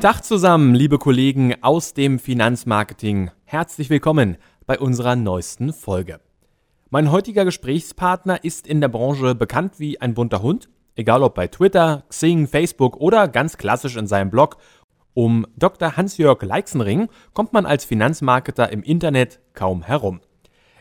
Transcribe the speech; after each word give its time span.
Tag 0.00 0.22
zusammen, 0.22 0.76
liebe 0.76 0.96
Kollegen 0.96 1.60
aus 1.60 1.92
dem 1.92 2.20
Finanzmarketing. 2.20 3.32
Herzlich 3.44 3.90
willkommen 3.90 4.36
bei 4.64 4.78
unserer 4.78 5.16
neuesten 5.16 5.72
Folge. 5.72 6.20
Mein 6.88 7.10
heutiger 7.10 7.44
Gesprächspartner 7.44 8.44
ist 8.44 8.68
in 8.68 8.80
der 8.80 8.86
Branche 8.86 9.34
bekannt 9.34 9.80
wie 9.80 10.00
ein 10.00 10.14
bunter 10.14 10.40
Hund, 10.40 10.68
egal 10.94 11.24
ob 11.24 11.34
bei 11.34 11.48
Twitter, 11.48 12.04
Xing, 12.10 12.46
Facebook 12.46 12.96
oder 12.98 13.26
ganz 13.26 13.58
klassisch 13.58 13.96
in 13.96 14.06
seinem 14.06 14.30
Blog. 14.30 14.58
Um 15.14 15.48
Dr. 15.56 15.96
Hans-Jörg 15.96 16.40
Leixenring 16.42 17.08
kommt 17.34 17.52
man 17.52 17.66
als 17.66 17.84
Finanzmarketer 17.84 18.70
im 18.70 18.84
Internet 18.84 19.40
kaum 19.52 19.82
herum. 19.82 20.20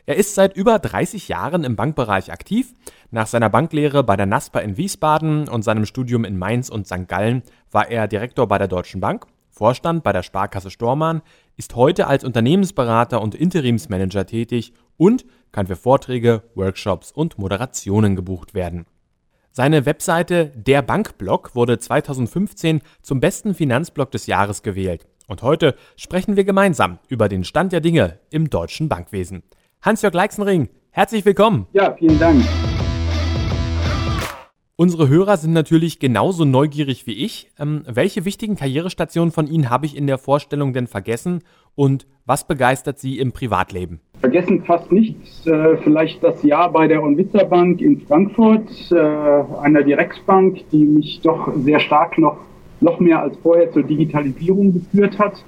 Er 0.06 0.16
ist 0.16 0.36
seit 0.36 0.56
über 0.56 0.80
30 0.80 1.28
Jahren 1.28 1.66
im 1.66 1.76
Bankbereich 1.76 2.32
aktiv. 2.32 2.74
Nach 3.12 3.28
seiner 3.28 3.50
Banklehre 3.50 4.04
bei 4.06 4.16
der 4.16 4.26
NASPA 4.26 4.60
in 4.60 4.78
Wiesbaden 4.78 5.50
und 5.50 5.64
seinem 5.64 5.86
Studium 5.86 6.24
in 6.24 6.38
Mainz 6.38 6.70
und 6.70 6.88
St. 6.88 7.10
Gallen 7.10 7.44
war 7.72 7.90
er 7.90 8.08
Direktor 8.08 8.48
bei 8.48 8.58
der 8.58 8.68
Deutschen 8.68 9.02
Bank, 9.02 9.26
Vorstand 9.50 10.04
bei 10.04 10.14
der 10.14 10.24
Sparkasse 10.24 10.70
Stormann, 10.70 11.22
ist 11.56 11.76
heute 11.76 12.08
als 12.08 12.24
Unternehmensberater 12.24 13.22
und 13.22 13.34
Interimsmanager 13.34 14.26
tätig 14.26 14.74
und 14.98 15.26
kann 15.52 15.68
für 15.68 15.76
Vorträge, 15.76 16.44
Workshops 16.56 17.12
und 17.12 17.40
Moderationen 17.40 18.16
gebucht 18.16 18.54
werden. 18.54 18.86
Seine 19.52 19.88
Webseite 19.88 20.52
Der 20.56 20.84
Bankblog 20.84 21.56
wurde 21.56 21.80
2015 21.80 22.82
zum 23.02 23.20
besten 23.20 23.56
Finanzblog 23.56 24.12
des 24.12 24.28
Jahres 24.28 24.62
gewählt. 24.62 25.08
Und 25.28 25.42
heute 25.42 25.76
sprechen 25.96 26.36
wir 26.36 26.44
gemeinsam 26.44 27.00
über 27.08 27.28
den 27.28 27.44
Stand 27.44 27.72
der 27.72 27.82
Dinge 27.82 28.20
im 28.30 28.52
deutschen 28.52 28.88
Bankwesen. 28.88 29.42
Hans-Jörg 29.82 30.14
Leixenring, 30.14 30.70
herzlich 30.92 31.26
willkommen. 31.26 31.66
Ja, 31.74 31.96
vielen 31.96 32.20
Dank. 32.20 32.44
Unsere 34.80 35.10
Hörer 35.10 35.38
sind 35.38 35.54
natürlich 35.54 35.98
genauso 35.98 36.46
neugierig 36.46 37.08
wie 37.08 37.26
ich. 37.26 37.50
Ähm, 37.58 37.82
welche 37.92 38.26
wichtigen 38.26 38.56
Karrierestationen 38.56 39.32
von 39.32 39.48
Ihnen 39.48 39.72
habe 39.72 39.88
ich 39.88 39.98
in 39.98 40.06
der 40.06 40.20
Vorstellung 40.20 40.72
denn 40.72 40.86
vergessen 40.86 41.42
und 41.74 42.06
was 42.28 42.46
begeistert 42.46 43.00
Sie 43.00 43.18
im 43.18 43.32
Privatleben? 43.32 44.02
Vergessen 44.20 44.64
fast 44.66 44.92
nichts. 44.92 45.48
Äh, 45.48 45.78
vielleicht 45.78 46.24
das 46.24 46.44
Jahr 46.44 46.72
bei 46.72 46.88
der 46.88 47.02
Onvista 47.02 47.44
Bank 47.44 47.82
in 47.82 48.02
Frankfurt, 48.02 48.70
äh, 48.92 48.98
einer 49.64 49.82
Direktbank, 49.82 50.70
die 50.72 50.86
mich 50.86 51.22
doch 51.24 51.52
sehr 51.56 51.80
stark 51.80 52.20
noch, 52.20 52.38
noch 52.80 53.00
mehr 53.00 53.20
als 53.20 53.36
vorher 53.38 53.72
zur 53.72 53.82
Digitalisierung 53.82 54.74
geführt 54.74 55.18
hat. 55.18 55.44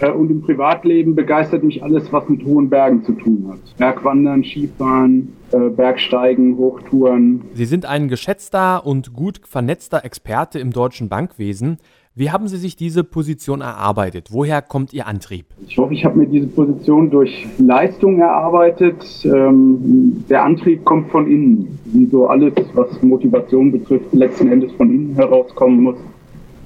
Äh, 0.00 0.10
und 0.10 0.30
im 0.30 0.42
Privatleben 0.42 1.14
begeistert 1.14 1.62
mich 1.62 1.82
alles, 1.82 2.12
was 2.12 2.28
mit 2.28 2.44
hohen 2.44 2.70
Bergen 2.70 3.04
zu 3.04 3.12
tun 3.12 3.46
hat. 3.50 3.76
Bergwandern, 3.76 4.42
Skifahren, 4.42 5.32
äh, 5.52 5.68
Bergsteigen, 5.68 6.56
Hochtouren. 6.56 7.42
Sie 7.54 7.64
sind 7.64 7.86
ein 7.86 8.08
geschätzter 8.08 8.86
und 8.86 9.12
gut 9.12 9.40
vernetzter 9.44 10.04
Experte 10.04 10.58
im 10.58 10.72
deutschen 10.72 11.08
Bankwesen. 11.08 11.78
Wie 12.16 12.30
haben 12.30 12.48
Sie 12.48 12.56
sich 12.56 12.74
diese 12.74 13.04
Position 13.04 13.60
erarbeitet? 13.60 14.28
Woher 14.32 14.62
kommt 14.62 14.92
Ihr 14.92 15.06
Antrieb? 15.06 15.46
Ich 15.66 15.78
hoffe, 15.78 15.94
ich 15.94 16.04
habe 16.04 16.18
mir 16.18 16.26
diese 16.26 16.48
Position 16.48 17.08
durch 17.08 17.46
Leistung 17.58 18.18
erarbeitet. 18.18 19.24
Ähm, 19.24 20.24
der 20.28 20.42
Antrieb 20.42 20.84
kommt 20.84 21.10
von 21.10 21.30
innen. 21.30 21.78
Wie 21.84 22.06
so 22.06 22.26
alles, 22.26 22.52
was 22.74 23.00
Motivation 23.02 23.70
betrifft, 23.70 24.12
letzten 24.12 24.50
Endes 24.50 24.72
von 24.72 24.90
innen 24.90 25.14
herauskommen 25.14 25.82
muss 25.82 25.96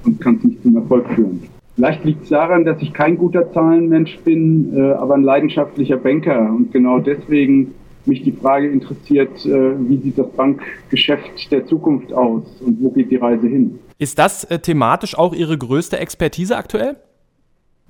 und 0.03 0.19
kann 0.19 0.37
es 0.37 0.43
nicht 0.45 0.63
zum 0.63 0.75
Erfolg 0.77 1.07
führen. 1.11 1.43
Vielleicht 1.75 2.05
liegt 2.05 2.23
es 2.23 2.29
daran, 2.29 2.63
dass 2.63 2.81
ich 2.81 2.93
kein 2.93 3.17
guter 3.17 3.51
Zahlenmensch 3.51 4.19
bin, 4.19 4.75
äh, 4.75 4.93
aber 4.93 5.15
ein 5.15 5.23
leidenschaftlicher 5.23 5.97
Banker. 5.97 6.39
Und 6.39 6.71
genau 6.71 6.99
deswegen 6.99 7.73
mich 8.05 8.23
die 8.23 8.31
Frage 8.31 8.69
interessiert, 8.69 9.45
äh, 9.45 9.73
wie 9.89 9.97
sieht 9.97 10.17
das 10.17 10.29
Bankgeschäft 10.31 11.51
der 11.51 11.65
Zukunft 11.65 12.13
aus 12.13 12.43
und 12.65 12.81
wo 12.81 12.91
geht 12.91 13.11
die 13.11 13.17
Reise 13.17 13.47
hin? 13.47 13.79
Ist 13.97 14.19
das 14.19 14.45
äh, 14.45 14.59
thematisch 14.59 15.17
auch 15.17 15.33
Ihre 15.33 15.57
größte 15.57 15.99
Expertise 15.99 16.55
aktuell? 16.55 16.95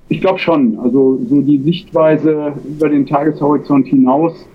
Ich 0.10 0.22
glaube 0.22 0.40
schon. 0.40 0.80
Also 0.80 1.20
so 1.30 1.42
die 1.42 1.60
Sichtweise 1.60 2.54
über 2.64 2.90
den 2.90 3.06
Tageshorizont 3.06 3.88
hinaus, 3.88 4.48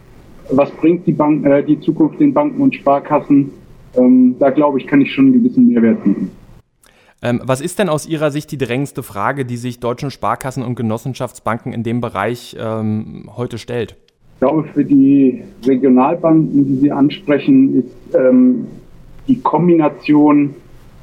was 0.51 0.71
bringt 0.73 1.07
die, 1.07 1.13
Bank, 1.13 1.45
äh, 1.45 1.63
die 1.63 1.79
Zukunft 1.81 2.21
den 2.21 2.33
Banken 2.33 2.61
und 2.61 2.75
Sparkassen, 2.75 3.51
ähm, 3.97 4.37
da 4.39 4.51
glaube 4.51 4.79
ich, 4.79 4.87
kann 4.87 5.01
ich 5.01 5.13
schon 5.13 5.27
einen 5.27 5.43
gewissen 5.43 5.69
Mehrwert 5.69 6.03
bieten. 6.05 6.31
Ähm, 7.23 7.41
was 7.45 7.61
ist 7.61 7.79
denn 7.79 7.89
aus 7.89 8.07
Ihrer 8.07 8.31
Sicht 8.31 8.51
die 8.51 8.59
drängendste 8.59 9.03
Frage, 9.03 9.45
die 9.45 9.57
sich 9.57 9.81
deutschen 9.81 10.11
Sparkassen 10.11 10.63
und 10.63 10.75
Genossenschaftsbanken 10.75 11.73
in 11.73 11.83
dem 11.83 12.01
Bereich 12.01 12.57
ähm, 12.59 13.29
heute 13.37 13.59
stellt? 13.59 13.97
Ich 14.35 14.41
glaube, 14.41 14.65
für 14.73 14.85
die 14.85 15.43
Regionalbanken, 15.67 16.67
die 16.67 16.77
Sie 16.77 16.91
ansprechen, 16.91 17.81
ist 17.81 18.15
ähm, 18.15 18.67
die 19.29 19.39
Kombination 19.41 20.55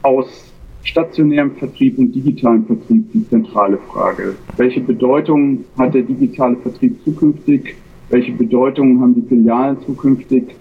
aus 0.01 0.51
stationärem 0.81 1.51
Vertrieb 1.51 1.99
und 1.99 2.13
digitalem 2.13 2.65
Vertrieb 2.65 3.11
die 3.13 3.27
zentrale 3.29 3.77
Frage. 3.77 4.35
Welche 4.55 4.81
Bedeutung 4.81 5.65
hat 5.77 5.93
der 5.93 6.01
digitale 6.01 6.55
Vertrieb 6.57 6.97
zukünftig? 7.03 7.75
Welche 8.09 8.31
Bedeutung 8.31 9.01
haben 9.01 9.13
die 9.13 9.21
Filialen 9.21 9.77
zukünftig? 9.85 10.55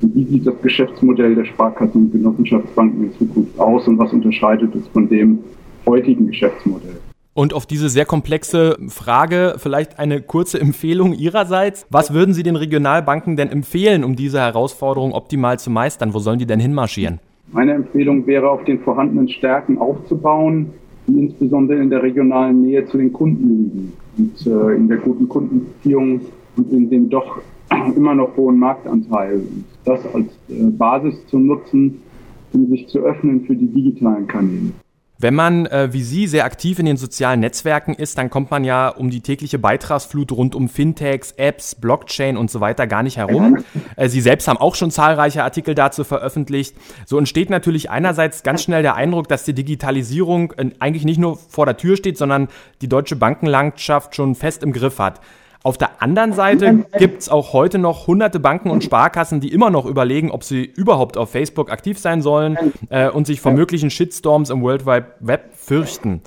Wie 0.00 0.24
sieht 0.24 0.46
das 0.46 0.60
Geschäftsmodell 0.62 1.34
der 1.34 1.44
Sparkassen 1.44 2.04
und 2.04 2.12
Genossenschaftsbanken 2.12 3.04
in 3.04 3.12
Zukunft 3.12 3.58
aus 3.58 3.86
und 3.86 3.98
was 3.98 4.12
unterscheidet 4.12 4.74
es 4.74 4.86
von 4.88 5.08
dem 5.08 5.40
heutigen 5.86 6.26
Geschäftsmodell? 6.26 6.96
Und 7.34 7.54
auf 7.54 7.66
diese 7.66 7.88
sehr 7.88 8.06
komplexe 8.06 8.76
Frage 8.88 9.54
vielleicht 9.58 9.98
eine 9.98 10.20
kurze 10.20 10.60
Empfehlung 10.60 11.12
Ihrerseits. 11.12 11.86
Was 11.90 12.12
würden 12.12 12.34
Sie 12.34 12.42
den 12.42 12.56
Regionalbanken 12.56 13.36
denn 13.36 13.48
empfehlen, 13.50 14.02
um 14.02 14.16
diese 14.16 14.40
Herausforderung 14.40 15.12
optimal 15.12 15.58
zu 15.58 15.70
meistern? 15.70 16.12
Wo 16.12 16.18
sollen 16.18 16.38
die 16.38 16.46
denn 16.46 16.60
hinmarschieren? 16.60 17.20
Meine 17.52 17.72
Empfehlung 17.72 18.26
wäre, 18.26 18.50
auf 18.50 18.64
den 18.64 18.80
vorhandenen 18.80 19.28
Stärken 19.28 19.78
aufzubauen, 19.78 20.70
die 21.06 21.20
insbesondere 21.20 21.80
in 21.80 21.90
der 21.90 22.02
regionalen 22.02 22.62
Nähe 22.62 22.84
zu 22.86 22.96
den 22.96 23.12
Kunden 23.12 23.48
liegen 23.48 23.92
und 24.18 24.46
äh, 24.46 24.76
in 24.76 24.88
der 24.88 24.98
guten 24.98 25.28
Kundenbeziehung 25.28 26.20
und 26.56 26.72
in 26.72 26.90
dem 26.90 27.08
doch 27.10 27.40
immer 27.96 28.14
noch 28.14 28.36
hohen 28.36 28.58
Marktanteil. 28.58 29.42
Das 29.84 30.00
als 30.14 30.26
äh, 30.48 30.70
Basis 30.70 31.14
zu 31.26 31.38
nutzen, 31.38 32.02
um 32.52 32.68
sich 32.68 32.88
zu 32.88 33.00
öffnen 33.00 33.44
für 33.44 33.54
die 33.54 33.68
digitalen 33.68 34.26
Kanäle. 34.26 34.72
Wenn 35.22 35.34
man 35.34 35.66
äh, 35.66 35.92
wie 35.92 36.02
Sie 36.02 36.26
sehr 36.26 36.46
aktiv 36.46 36.78
in 36.78 36.86
den 36.86 36.96
sozialen 36.96 37.40
Netzwerken 37.40 37.92
ist, 37.92 38.16
dann 38.16 38.30
kommt 38.30 38.50
man 38.50 38.64
ja 38.64 38.88
um 38.88 39.10
die 39.10 39.20
tägliche 39.20 39.58
Beitragsflut 39.58 40.32
rund 40.32 40.54
um 40.54 40.70
Fintechs, 40.70 41.32
Apps, 41.32 41.74
Blockchain 41.74 42.38
und 42.38 42.50
so 42.50 42.60
weiter 42.60 42.86
gar 42.86 43.02
nicht 43.02 43.18
herum. 43.18 43.58
Äh, 43.96 44.08
Sie 44.08 44.22
selbst 44.22 44.48
haben 44.48 44.56
auch 44.56 44.74
schon 44.74 44.90
zahlreiche 44.90 45.44
Artikel 45.44 45.74
dazu 45.74 46.04
veröffentlicht. 46.04 46.74
So 47.04 47.18
entsteht 47.18 47.50
natürlich 47.50 47.90
einerseits 47.90 48.42
ganz 48.42 48.62
schnell 48.62 48.80
der 48.80 48.94
Eindruck, 48.94 49.28
dass 49.28 49.44
die 49.44 49.52
Digitalisierung 49.52 50.54
äh, 50.56 50.70
eigentlich 50.78 51.04
nicht 51.04 51.18
nur 51.18 51.36
vor 51.36 51.66
der 51.66 51.76
Tür 51.76 51.98
steht, 51.98 52.16
sondern 52.16 52.48
die 52.80 52.88
deutsche 52.88 53.16
Bankenlandschaft 53.16 54.14
schon 54.16 54.34
fest 54.34 54.62
im 54.62 54.72
Griff 54.72 54.98
hat. 54.98 55.20
Auf 55.62 55.76
der 55.76 56.02
anderen 56.02 56.32
Seite 56.32 56.86
gibt 56.98 57.20
es 57.20 57.28
auch 57.28 57.52
heute 57.52 57.78
noch 57.78 58.06
hunderte 58.06 58.40
Banken 58.40 58.70
und 58.70 58.82
Sparkassen, 58.82 59.40
die 59.40 59.52
immer 59.52 59.68
noch 59.68 59.84
überlegen, 59.84 60.30
ob 60.30 60.42
sie 60.42 60.64
überhaupt 60.64 61.18
auf 61.18 61.30
Facebook 61.30 61.70
aktiv 61.70 61.98
sein 61.98 62.22
sollen 62.22 62.56
äh, 62.88 63.10
und 63.10 63.26
sich 63.26 63.42
vor 63.42 63.52
möglichen 63.52 63.90
Shitstorms 63.90 64.48
im 64.48 64.62
World 64.62 64.86
Wide 64.86 65.06
Web 65.20 65.50
fürchten. 65.54 66.22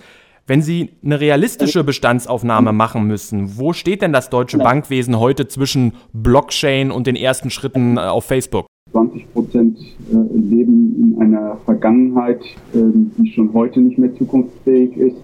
Wenn 0.46 0.62
Sie 0.62 0.90
eine 1.04 1.22
realistische 1.22 1.86
Bestandsaufnahme 1.86 2.74
machen 2.74 3.08
müssen, 3.08 3.58
wo 3.58 3.72
steht 3.72 4.02
denn 4.02 4.12
das 4.12 4.30
deutsche 4.30 4.58
Bankwesen 4.58 5.18
heute 5.18 5.48
zwischen 5.48 5.94
Blockchain 6.12 6.92
und 6.92 7.08
den 7.08 7.16
ersten 7.16 7.50
Schritten 7.50 7.98
äh, 7.98 8.02
auf 8.02 8.26
Facebook? 8.26 8.68
20 8.92 9.34
Prozent 9.34 9.80
äh, 9.80 10.16
leben 10.38 11.16
in 11.16 11.22
einer 11.22 11.58
Vergangenheit, 11.66 12.42
ähm, 12.76 13.12
die 13.18 13.32
schon 13.32 13.54
heute 13.54 13.80
nicht 13.80 13.98
mehr 13.98 14.14
zukunftsfähig 14.16 14.96
ist. 14.98 15.16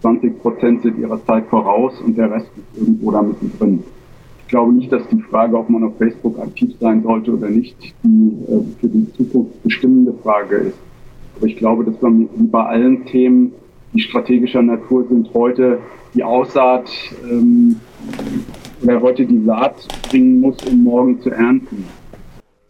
20 0.00 0.40
Prozent 0.40 0.82
sind 0.82 0.98
ihrer 0.98 1.24
Zeit 1.26 1.46
voraus 1.46 2.00
und 2.00 2.16
der 2.16 2.30
Rest 2.30 2.50
ist 2.56 2.80
irgendwo 2.80 3.10
da 3.10 3.22
mittendrin. 3.22 3.82
Ich 4.42 4.48
glaube 4.48 4.72
nicht, 4.72 4.92
dass 4.92 5.02
die 5.08 5.20
Frage, 5.22 5.58
ob 5.58 5.68
man 5.68 5.82
auf 5.82 5.96
Facebook 5.98 6.38
aktiv 6.38 6.70
sein 6.80 7.02
sollte 7.02 7.32
oder 7.32 7.48
nicht, 7.48 7.76
die 8.04 8.32
äh, 8.48 8.60
für 8.80 8.88
die 8.88 9.12
Zukunft 9.14 9.62
bestimmende 9.62 10.12
Frage 10.22 10.56
ist. 10.56 10.78
Aber 11.36 11.46
ich 11.46 11.56
glaube, 11.56 11.84
dass 11.84 12.00
man 12.00 12.28
bei 12.50 12.64
allen 12.64 13.04
Themen, 13.06 13.52
die 13.92 14.00
strategischer 14.00 14.62
Natur 14.62 15.04
sind, 15.08 15.34
heute 15.34 15.78
die 16.14 16.22
Aussaat 16.22 16.88
ähm, 17.28 17.80
oder 18.82 19.00
heute 19.00 19.26
die 19.26 19.42
Saat 19.44 19.88
bringen 20.08 20.40
muss, 20.40 20.56
um 20.70 20.84
morgen 20.84 21.20
zu 21.20 21.30
ernten. 21.30 21.84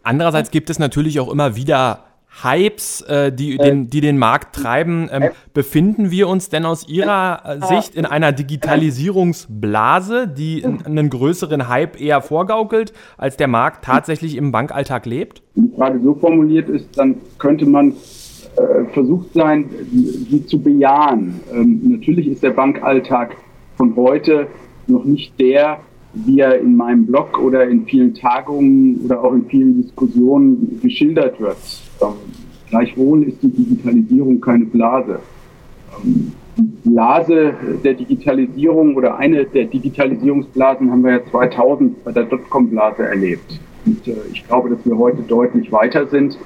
Andererseits 0.03 0.51
gibt 0.51 0.69
es 0.69 0.79
natürlich 0.79 1.19
auch 1.19 1.31
immer 1.31 1.55
wieder 1.55 2.06
Hypes, 2.43 3.01
äh, 3.01 3.31
die, 3.31 3.57
den, 3.57 3.89
die 3.89 4.01
den 4.01 4.17
Markt 4.17 4.55
treiben. 4.55 5.09
Ähm, 5.11 5.29
befinden 5.53 6.11
wir 6.11 6.27
uns 6.27 6.49
denn 6.49 6.65
aus 6.65 6.87
Ihrer 6.87 7.41
äh, 7.45 7.65
Sicht 7.65 7.95
in 7.95 8.05
einer 8.05 8.31
Digitalisierungsblase, 8.31 10.27
die 10.27 10.63
einen 10.63 11.09
größeren 11.09 11.67
Hype 11.67 11.99
eher 11.99 12.21
vorgaukelt, 12.21 12.93
als 13.17 13.37
der 13.37 13.47
Markt 13.47 13.85
tatsächlich 13.85 14.35
im 14.35 14.51
Bankalltag 14.51 15.05
lebt? 15.05 15.41
Wenn 15.55 15.71
die 15.71 15.75
Frage 15.75 15.99
so 16.03 16.13
formuliert 16.15 16.69
ist, 16.69 16.97
dann 16.97 17.15
könnte 17.39 17.65
man 17.65 17.93
äh, 18.57 18.85
versucht 18.93 19.33
sein, 19.33 19.69
sie 19.91 20.45
zu 20.45 20.61
bejahen. 20.61 21.39
Ähm, 21.51 21.81
natürlich 21.83 22.27
ist 22.27 22.43
der 22.43 22.51
Bankalltag 22.51 23.35
von 23.75 23.95
heute 23.95 24.47
noch 24.87 25.05
nicht 25.05 25.39
der, 25.39 25.79
wie 26.13 26.39
er 26.39 26.59
in 26.59 26.75
meinem 26.75 27.05
Blog 27.05 27.39
oder 27.39 27.67
in 27.67 27.85
vielen 27.85 28.13
Tagungen 28.13 29.01
oder 29.05 29.23
auch 29.23 29.33
in 29.33 29.45
vielen 29.45 29.81
Diskussionen 29.81 30.79
geschildert 30.81 31.39
wird. 31.39 31.57
Ähm, 32.01 32.13
gleichwohl 32.69 33.23
ist 33.23 33.41
die 33.41 33.49
Digitalisierung 33.49 34.41
keine 34.41 34.65
Blase. 34.65 35.19
Ähm, 36.03 36.31
die 36.57 36.89
Blase 36.89 37.53
der 37.83 37.93
Digitalisierung 37.93 38.95
oder 38.95 39.17
eine 39.17 39.45
der 39.45 39.65
Digitalisierungsblasen 39.65 40.89
haben 40.89 41.03
wir 41.03 41.11
ja 41.11 41.25
2000 41.25 42.03
bei 42.03 42.11
der 42.11 42.23
Dotcom-Blase 42.23 43.03
erlebt. 43.03 43.59
Und 43.85 44.07
äh, 44.07 44.15
ich 44.31 44.45
glaube, 44.47 44.69
dass 44.69 44.85
wir 44.85 44.97
heute 44.97 45.21
deutlich 45.21 45.71
weiter 45.71 46.07
sind 46.07 46.37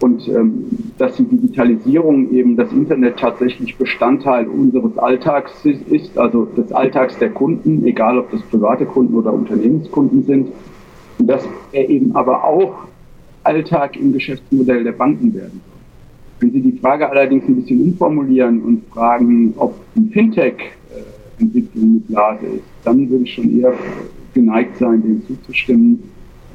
und 0.00 0.26
ähm, 0.28 0.66
dass 0.98 1.16
die 1.16 1.24
Digitalisierung 1.24 2.30
eben 2.30 2.56
das 2.56 2.72
Internet 2.72 3.18
tatsächlich 3.18 3.76
Bestandteil 3.76 4.46
unseres 4.46 4.96
Alltags 4.96 5.52
ist, 5.64 6.16
also 6.16 6.46
des 6.46 6.72
Alltags 6.72 7.18
der 7.18 7.30
Kunden, 7.30 7.84
egal 7.84 8.18
ob 8.18 8.30
das 8.30 8.40
private 8.42 8.86
Kunden 8.86 9.14
oder 9.14 9.32
Unternehmenskunden 9.32 10.24
sind, 10.24 10.48
und 11.18 11.26
dass 11.26 11.46
er 11.72 11.88
eben 11.90 12.16
aber 12.16 12.44
auch 12.44 12.86
Alltag 13.42 13.96
im 13.96 14.12
Geschäftsmodell 14.12 14.84
der 14.84 14.92
Banken 14.92 15.34
werden 15.34 15.60
soll. 15.64 15.80
Wenn 16.40 16.52
Sie 16.52 16.60
die 16.60 16.78
Frage 16.78 17.08
allerdings 17.08 17.46
ein 17.46 17.56
bisschen 17.56 17.82
umformulieren 17.82 18.62
und 18.62 18.86
fragen, 18.88 19.52
ob 19.56 19.74
die 19.94 20.08
Fintech-Entwicklung 20.10 21.90
eine 21.90 22.00
Blase 22.00 22.46
ist, 22.46 22.64
dann 22.84 23.08
würde 23.10 23.24
ich 23.24 23.34
schon 23.34 23.58
eher 23.58 23.74
geneigt 24.32 24.78
sein, 24.78 25.02
dem 25.02 25.22
zuzustimmen. 25.26 26.02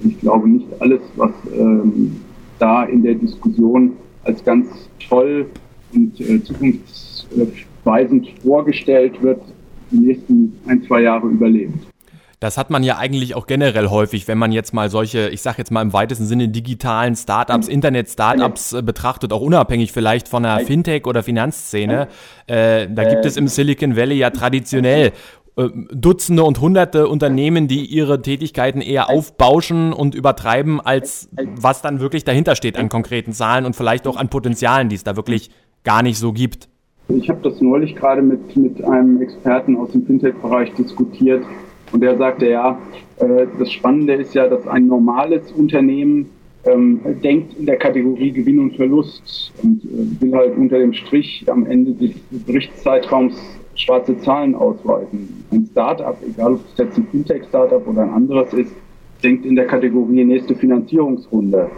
Ich 0.04 0.20
glaube 0.20 0.50
nicht 0.50 0.68
alles, 0.80 1.02
was 1.16 1.32
ähm, 1.58 2.16
da 2.58 2.84
in 2.86 3.04
der 3.04 3.16
Diskussion 3.16 3.94
als 4.24 4.44
ganz 4.44 4.90
toll 5.08 5.46
und 5.94 6.20
äh, 6.20 6.44
zukunftsweisend 6.44 8.28
vorgestellt 8.44 9.22
wird, 9.22 9.42
die 9.92 9.98
nächsten 9.98 10.54
ein, 10.68 10.82
zwei 10.84 11.02
Jahre 11.02 11.28
überlebt. 11.28 11.95
Das 12.40 12.58
hat 12.58 12.70
man 12.70 12.84
ja 12.84 12.98
eigentlich 12.98 13.36
auch 13.36 13.48
generell 13.48 13.88
häufig, 13.88 14.28
wenn 14.28 14.38
man 14.38 14.52
jetzt 14.52 14.74
mal 14.74 14.90
solche, 14.90 15.30
ich 15.30 15.42
sage 15.42 15.58
jetzt 15.60 15.72
mal 15.72 15.82
im 15.82 15.94
weitesten 15.94 16.26
Sinne 16.26 16.50
digitalen 16.50 17.16
Startups, 17.16 17.68
Internet-Startups 17.68 18.74
äh, 18.74 18.82
betrachtet, 18.82 19.32
auch 19.32 19.42
unabhängig 19.42 19.92
vielleicht 19.92 20.28
von 20.28 20.44
der 20.44 20.60
Fintech- 20.60 21.08
oder 21.08 21.24
Finanzszene. 21.24 22.08
Äh, 22.48 22.88
da 22.90 23.04
gibt 23.06 23.26
es 23.26 23.38
im 23.38 23.48
Silicon 23.48 23.96
Valley 23.96 24.18
ja 24.18 24.30
traditionell 24.32 25.14
äh, 25.58 25.70
Dutzende 25.94 26.44
und 26.44 26.60
Hunderte 26.60 27.08
Unternehmen, 27.08 27.68
die 27.68 27.86
ihre 27.86 28.22
Tätigkeiten 28.22 28.82
eher 28.82 29.10
aufbauschen 29.10 29.94
und 29.94 30.14
übertreiben, 30.14 30.82
als 30.82 31.30
was 31.60 31.82
dann 31.82 32.00
wirklich 32.00 32.26
dahinter 32.26 32.56
steht 32.56 32.78
an 32.78 32.90
konkreten 32.90 33.32
Zahlen 33.32 33.66
und 33.66 33.76
vielleicht 33.76 34.08
auch 34.08 34.18
an 34.18 34.28
Potenzialen, 34.30 34.90
die 34.90 34.96
es 34.96 35.04
da 35.04 35.16
wirklich 35.16 35.52
gar 35.84 36.04
nicht 36.04 36.18
so 36.18 36.34
gibt. 36.34 36.68
Ich 37.08 37.30
habe 37.30 37.40
das 37.44 37.62
neulich 37.62 37.96
gerade 37.96 38.22
mit, 38.22 38.58
mit 38.58 38.84
einem 38.84 39.22
Experten 39.22 39.78
aus 39.78 39.92
dem 39.92 40.06
Fintech-Bereich 40.06 40.74
diskutiert 40.74 41.44
und 41.92 42.02
der 42.02 42.18
sagte, 42.18 42.50
ja, 42.50 42.78
äh, 43.18 43.48
das 43.60 43.72
Spannende 43.72 44.14
ist 44.14 44.34
ja, 44.34 44.48
dass 44.48 44.68
ein 44.68 44.88
normales 44.88 45.52
Unternehmen 45.52 46.30
ähm, 46.66 47.00
denkt 47.24 47.58
in 47.58 47.66
der 47.66 47.78
Kategorie 47.78 48.32
Gewinn 48.32 48.60
und 48.60 48.76
Verlust 48.76 49.54
und 49.62 49.84
äh, 49.86 50.22
will 50.22 50.34
halt 50.34 50.58
unter 50.58 50.80
dem 50.80 50.94
Strich 50.94 51.46
am 51.48 51.66
Ende 51.66 51.94
des 51.94 52.16
Berichtszeitraums 52.46 53.36
schwarze 53.76 54.18
Zahlen 54.20 54.56
ausweisen. 54.56 55.46
Ein 55.52 55.68
Startup, 55.72 56.18
egal 56.28 56.54
ob 56.54 56.62
es 56.72 56.78
jetzt 56.78 56.98
ein 56.98 57.08
Fintech-Startup 57.12 57.86
oder 57.88 58.04
ein 58.04 58.10
anderes 58.10 58.54
ist, 58.54 58.74
denkt 59.24 59.46
in 59.46 59.56
der 59.56 59.68
Kategorie 59.68 60.24
nächste 60.24 60.56
Finanzierungsrunde. 60.56 61.70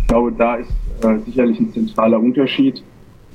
Ich 0.00 0.08
glaube, 0.08 0.32
da 0.32 0.56
ist 0.56 0.70
äh, 1.02 1.18
sicherlich 1.24 1.60
ein 1.60 1.72
zentraler 1.72 2.18
Unterschied. 2.18 2.82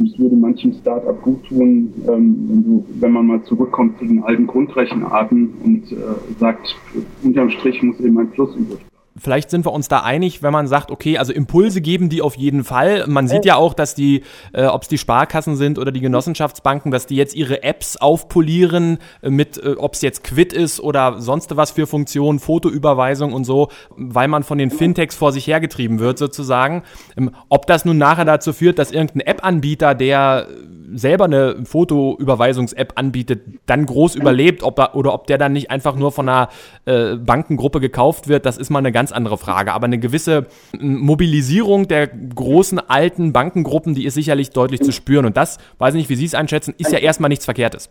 Es 0.01 0.18
würde 0.18 0.36
manchem 0.36 0.74
Startup 0.74 1.22
gut 1.22 1.44
tun, 1.46 1.94
ähm, 2.07 2.46
wenn, 2.48 2.63
du, 2.63 2.86
wenn 3.00 3.12
man 3.12 3.28
mal 3.28 3.44
zurückkommt 3.44 4.00
zu 4.00 4.06
den 4.06 4.24
alten 4.24 4.48
Grundrechenarten 4.48 5.50
und 5.63 5.92
äh, 5.92 5.96
sagt, 6.40 6.75
unterm 7.24 7.50
Strich 7.50 7.84
muss 7.84 8.00
eben 8.00 8.18
ein 8.18 8.31
Plus 8.31 8.56
übrig 8.56 8.80
vielleicht 9.19 9.50
sind 9.50 9.66
wir 9.66 9.71
uns 9.71 9.88
da 9.88 10.00
einig, 10.01 10.42
wenn 10.42 10.51
man 10.54 10.68
sagt, 10.68 10.92
okay, 10.92 11.18
also 11.18 11.33
Impulse 11.33 11.81
geben 11.81 12.10
die 12.10 12.21
auf 12.21 12.36
jeden 12.36 12.63
Fall. 12.63 13.06
Man 13.07 13.27
sieht 13.27 13.45
ja 13.45 13.56
auch, 13.56 13.74
dass 13.74 13.95
die, 13.95 14.24
äh, 14.54 14.66
ob 14.66 14.83
es 14.83 14.88
die 14.88 14.98
Sparkassen 14.98 15.56
sind 15.56 15.77
oder 15.77 15.92
die 15.92 16.00
Genossenschaftsbanken, 16.00 16.92
dass 16.92 17.06
die 17.06 17.16
jetzt 17.16 17.36
ihre 17.36 17.63
Apps 17.63 17.98
aufpolieren 17.98 19.00
äh, 19.21 19.30
mit, 19.30 19.57
äh, 19.57 19.75
ob 19.77 19.94
es 19.94 20.01
jetzt 20.01 20.24
Quid 20.24 20.54
ist 20.54 20.80
oder 20.80 21.19
sonst 21.21 21.56
was 21.56 21.71
für 21.71 21.88
Funktionen, 21.88 22.39
Fotoüberweisung 22.39 23.33
und 23.33 23.44
so, 23.44 23.69
weil 23.95 24.27
man 24.27 24.44
von 24.44 24.57
den 24.57 24.71
Fintechs 24.71 25.16
vor 25.16 25.31
sich 25.31 25.48
hergetrieben 25.48 26.00
wird 26.00 26.18
sozusagen. 26.18 26.83
Ähm, 27.18 27.31
ob 27.50 27.68
das 27.68 27.86
nun 27.86 27.98
nachher 27.98 28.25
dazu 28.25 28.54
führt, 28.54 28.80
dass 28.80 28.92
irgendein 28.92 29.22
App-Anbieter, 29.22 29.95
der 29.95 30.48
selber 30.94 31.25
eine 31.25 31.65
Fotoüberweisungs-App 31.65 32.94
anbietet, 32.95 33.42
dann 33.65 33.86
groß 33.86 34.15
überlebt 34.15 34.63
ob 34.63 34.80
er, 34.80 34.95
oder 34.95 35.13
ob 35.13 35.27
der 35.27 35.38
dann 35.38 35.54
nicht 35.54 35.72
einfach 35.72 35.95
nur 35.95 36.12
von 36.12 36.27
einer 36.27 36.50
äh, 36.86 37.15
Bankengruppe 37.15 37.80
gekauft 37.80 38.27
wird, 38.27 38.45
das 38.45 38.57
ist 38.57 38.69
mal 38.69 38.80
eine 38.80 38.92
ganz 38.92 39.08
andere 39.11 39.38
Frage. 39.38 39.73
Aber 39.73 39.85
eine 39.85 40.00
gewisse 40.00 40.47
Mobilisierung 40.79 41.88
der 41.88 42.07
großen 42.07 42.79
alten 42.79 43.33
Bankengruppen, 43.33 43.95
die 43.95 44.06
ist 44.06 44.13
sicherlich 44.13 44.51
deutlich 44.51 44.81
zu 44.81 44.91
spüren. 44.91 45.25
Und 45.25 45.38
das, 45.38 45.57
weiß 45.77 45.94
ich 45.94 46.00
nicht, 46.00 46.09
wie 46.09 46.15
Sie 46.15 46.25
es 46.25 46.35
einschätzen, 46.35 46.73
ist 46.77 46.91
ja 46.91 47.00
erstmal 47.00 47.29
nichts 47.29 47.45
Verkehrtes. 47.45 47.89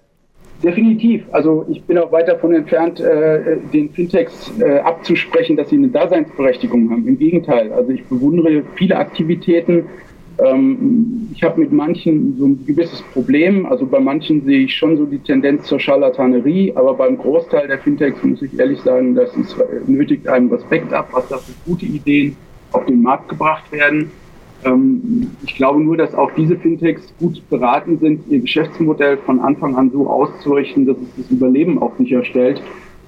Definitiv. 0.62 1.24
Also 1.30 1.66
ich 1.70 1.82
bin 1.84 1.98
auch 1.98 2.10
weit 2.10 2.26
davon 2.26 2.52
entfernt, 2.52 2.98
äh, 2.98 3.58
den 3.72 3.90
Fintechs 3.90 4.52
äh, 4.58 4.78
abzusprechen, 4.80 5.56
dass 5.56 5.70
sie 5.70 5.76
eine 5.76 5.88
Daseinsberechtigung 5.88 6.90
haben. 6.90 7.06
Im 7.06 7.16
Gegenteil. 7.16 7.72
Also 7.72 7.90
ich 7.90 8.04
bewundere 8.06 8.64
viele 8.74 8.96
Aktivitäten, 8.96 9.86
ähm, 10.44 11.28
ich 11.34 11.42
habe 11.42 11.60
mit 11.60 11.72
manchen 11.72 12.36
so 12.38 12.46
ein 12.46 12.64
gewisses 12.64 13.02
Problem. 13.12 13.66
Also 13.66 13.86
bei 13.86 13.98
manchen 13.98 14.44
sehe 14.44 14.60
ich 14.60 14.74
schon 14.74 14.96
so 14.96 15.04
die 15.04 15.18
Tendenz 15.18 15.64
zur 15.64 15.80
Charlatanerie, 15.80 16.72
aber 16.74 16.94
beim 16.94 17.18
Großteil 17.18 17.66
der 17.66 17.78
Fintechs 17.78 18.22
muss 18.22 18.42
ich 18.42 18.58
ehrlich 18.58 18.80
sagen, 18.80 19.14
das 19.14 19.34
ist, 19.36 19.56
nötigt 19.86 20.28
einem 20.28 20.50
Respekt 20.50 20.92
ab, 20.92 21.08
was 21.12 21.28
da 21.28 21.38
für 21.38 21.52
gute 21.66 21.86
Ideen 21.86 22.36
auf 22.72 22.86
den 22.86 23.02
Markt 23.02 23.28
gebracht 23.28 23.70
werden. 23.72 24.10
Ähm, 24.64 25.30
ich 25.44 25.56
glaube 25.56 25.80
nur, 25.80 25.96
dass 25.96 26.14
auch 26.14 26.30
diese 26.36 26.56
Fintechs 26.56 27.12
gut 27.18 27.42
beraten 27.50 27.98
sind, 27.98 28.28
ihr 28.28 28.40
Geschäftsmodell 28.40 29.16
von 29.18 29.40
Anfang 29.40 29.74
an 29.76 29.90
so 29.90 30.08
auszurichten, 30.08 30.86
dass 30.86 30.96
es 30.98 31.16
das 31.16 31.30
Überleben 31.30 31.80
auch 31.82 31.96
sicherstellt 31.96 32.62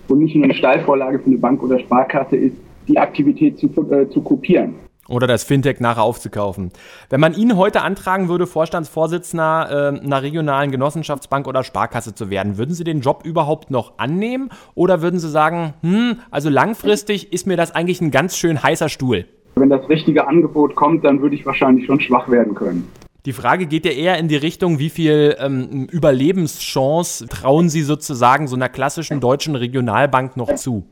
und 0.09 0.19
nicht 0.19 0.35
nur 0.35 0.45
eine 0.45 0.55
Steilvorlage 0.55 1.21
für 1.21 1.27
eine 1.27 1.39
Bank 1.39 1.63
oder 1.63 1.79
Sparkasse 1.79 2.37
ist, 2.37 2.57
die 2.89 2.99
Aktivität 2.99 3.59
zu, 3.59 3.69
äh, 3.91 4.09
zu 4.09 4.21
kopieren. 4.21 4.75
Oder 5.11 5.27
das 5.27 5.43
Fintech 5.43 5.81
nachher 5.81 6.05
aufzukaufen. 6.05 6.71
Wenn 7.09 7.21
man 7.21 7.35
Ihnen 7.35 7.57
heute 7.57 7.83
antragen 7.83 8.29
würde, 8.29 8.47
Vorstandsvorsitzender 8.47 9.93
äh, 9.93 10.05
einer 10.05 10.23
regionalen 10.23 10.71
Genossenschaftsbank 10.71 11.49
oder 11.49 11.65
Sparkasse 11.65 12.15
zu 12.15 12.31
werden, 12.31 12.59
würden 12.59 12.75
Sie 12.75 12.85
den 12.85 13.01
Job 13.01 13.23
überhaupt 13.25 13.73
noch 13.73 13.99
annehmen? 13.99 14.51
Oder 14.77 15.03
würden 15.03 15.19
Sie 15.19 15.29
sagen, 15.29 15.75
hm, 15.83 16.19
also 16.31 16.49
langfristig 16.49 17.33
ist 17.33 17.47
mir 17.47 17.57
das 17.57 17.75
eigentlich 17.75 18.01
ein 18.01 18.13
ganz 18.13 18.37
schön 18.37 18.63
heißer 18.63 18.89
Stuhl? 18.89 19.27
Wenn 19.57 19.69
das 19.69 19.89
richtige 19.89 20.29
Angebot 20.29 20.77
kommt, 20.77 21.05
dann 21.05 21.21
würde 21.21 21.35
ich 21.35 21.45
wahrscheinlich 21.45 21.87
schon 21.87 22.01
schwach 22.01 22.31
werden 22.31 22.55
können. 22.55 22.89
Die 23.27 23.33
Frage 23.33 23.67
geht 23.67 23.85
ja 23.85 23.91
eher 23.91 24.17
in 24.17 24.29
die 24.29 24.37
Richtung, 24.37 24.79
wie 24.79 24.91
viel 24.91 25.37
ähm, 25.41 25.89
Überlebenschance 25.91 27.27
trauen 27.27 27.69
Sie 27.69 27.83
sozusagen 27.83 28.47
so 28.47 28.55
einer 28.55 28.69
klassischen 28.69 29.21
deutschen 29.21 29.57
Regionalbank 29.57 30.37
noch 30.37 30.55
zu? 30.55 30.87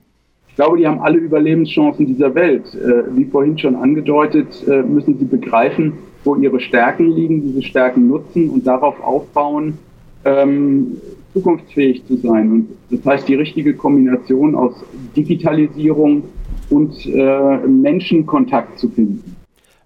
Glaube, 0.59 0.77
die 0.77 0.89
haben 0.89 0.99
alle 0.99 1.19
Überlebenschancen 1.19 2.05
dieser 2.05 2.35
Welt. 2.35 2.65
Äh, 2.75 3.17
wie 3.17 3.27
vorhin 3.27 3.57
schon 3.57 3.77
angedeutet, 3.77 4.49
äh, 4.67 4.83
müssen 4.83 5.17
sie 5.17 5.25
begreifen, 5.25 5.93
wo 6.25 6.35
ihre 6.35 6.59
Stärken 6.59 7.13
liegen, 7.13 7.43
diese 7.43 7.63
Stärken 7.63 8.09
nutzen 8.09 8.51
und 8.51 8.67
darauf 8.67 9.01
aufbauen, 9.01 9.79
ähm, 10.25 10.97
zukunftsfähig 11.33 12.05
zu 12.07 12.17
sein. 12.17 12.51
Und 12.51 12.69
das 12.91 13.07
heißt, 13.07 13.29
die 13.29 13.37
richtige 13.37 13.75
Kombination 13.75 14.57
aus 14.57 14.75
Digitalisierung 15.17 16.25
und 16.71 17.07
äh, 17.07 17.57
Menschenkontakt 17.59 18.81
zu 18.81 18.89
finden. 18.89 19.37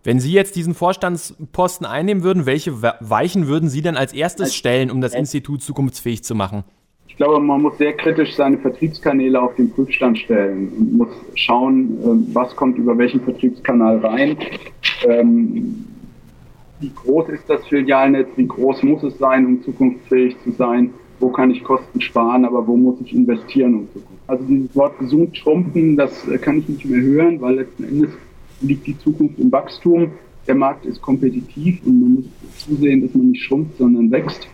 Wenn 0.05 0.21
Sie 0.21 0.33
jetzt 0.33 0.57
diesen 0.57 0.73
Vorstandsposten 0.73 1.87
einnehmen 1.87 2.25
würden, 2.25 2.47
welche 2.47 2.81
Weichen 2.81 3.47
würden 3.47 3.69
Sie 3.69 3.83
denn 3.83 3.99
als 3.99 4.15
erstes 4.15 4.55
stellen, 4.55 4.91
um 4.91 5.03
das 5.03 5.13
Institut 5.13 5.63
zukunftsfähig 5.63 6.25
zu 6.25 6.35
machen? 6.35 6.65
Ich 7.13 7.19
glaube, 7.19 7.41
man 7.41 7.61
muss 7.61 7.77
sehr 7.77 7.93
kritisch 7.93 8.35
seine 8.35 8.57
Vertriebskanäle 8.57 9.41
auf 9.41 9.55
den 9.57 9.71
Prüfstand 9.71 10.19
stellen 10.19 10.73
und 10.79 10.97
muss 10.97 11.09
schauen, 11.35 11.99
ähm, 12.03 12.27
was 12.33 12.57
kommt 12.57 12.79
über 12.79 12.97
welchen 12.97 13.21
Vertriebskanal 13.21 13.99
rein. 13.99 14.39
Ähm, 15.07 15.85
wie 16.81 16.91
groß 16.91 17.29
ist 17.29 17.45
das 17.49 17.67
Filialnetz? 17.67 18.29
Wie 18.37 18.49
groß 18.49 18.83
muss 18.85 19.03
es 19.03 19.19
sein, 19.19 19.45
um 19.45 19.63
zukunftsfähig 19.63 20.37
zu 20.43 20.53
sein? 20.53 20.95
Wo 21.21 21.29
kann 21.29 21.51
ich 21.51 21.63
Kosten 21.63 22.01
sparen, 22.01 22.47
aber 22.47 22.67
wo 22.67 22.79
muss 22.79 22.97
ich 23.05 23.15
investieren, 23.15 23.75
um 23.75 23.89
Zukunft? 23.93 24.23
Also 24.27 24.45
dieses 24.47 24.75
Wort 24.75 24.99
gesund 24.99 25.37
schrumpfen, 25.37 25.99
das 25.99 26.27
äh, 26.29 26.39
kann 26.39 26.61
ich 26.61 26.69
nicht 26.71 26.87
mehr 26.87 27.03
hören, 27.03 27.43
weil 27.43 27.57
letzten 27.57 27.85
Endes 27.85 28.11
liegt 28.63 28.87
die 28.87 28.99
Zukunft 28.99 29.39
im 29.39 29.53
Wachstum. 29.53 30.13
Der 30.47 30.55
Markt 30.55 30.87
ist 30.87 31.03
kompetitiv 31.03 31.79
und 31.85 32.01
man 32.01 32.15
muss 32.15 32.25
zusehen, 32.57 33.03
dass 33.03 33.15
man 33.15 33.33
nicht 33.33 33.43
schrumpft, 33.43 33.77
sondern 33.77 34.11
wächst. 34.11 34.49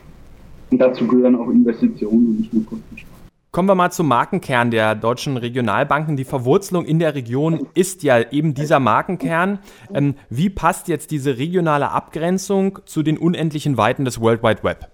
Und 0.70 0.78
dazu 0.78 1.06
gehören 1.06 1.36
auch 1.36 1.48
Investitionen 1.48 2.26
und 2.26 2.40
nicht 2.40 2.52
nur 2.52 2.64
Kostensteuern. 2.64 3.18
Kommen 3.50 3.68
wir 3.68 3.74
mal 3.74 3.90
zum 3.90 4.08
Markenkern 4.08 4.70
der 4.70 4.94
deutschen 4.94 5.38
Regionalbanken. 5.38 6.16
Die 6.16 6.24
Verwurzelung 6.24 6.84
in 6.84 6.98
der 6.98 7.14
Region 7.14 7.66
ist 7.72 8.02
ja 8.02 8.20
eben 8.30 8.52
dieser 8.52 8.78
Markenkern. 8.78 9.58
Ähm, 9.92 10.14
wie 10.28 10.50
passt 10.50 10.86
jetzt 10.88 11.10
diese 11.10 11.38
regionale 11.38 11.90
Abgrenzung 11.90 12.80
zu 12.84 13.02
den 13.02 13.16
unendlichen 13.16 13.78
Weiten 13.78 14.04
des 14.04 14.20
World 14.20 14.42
Wide 14.42 14.62
Web? 14.64 14.88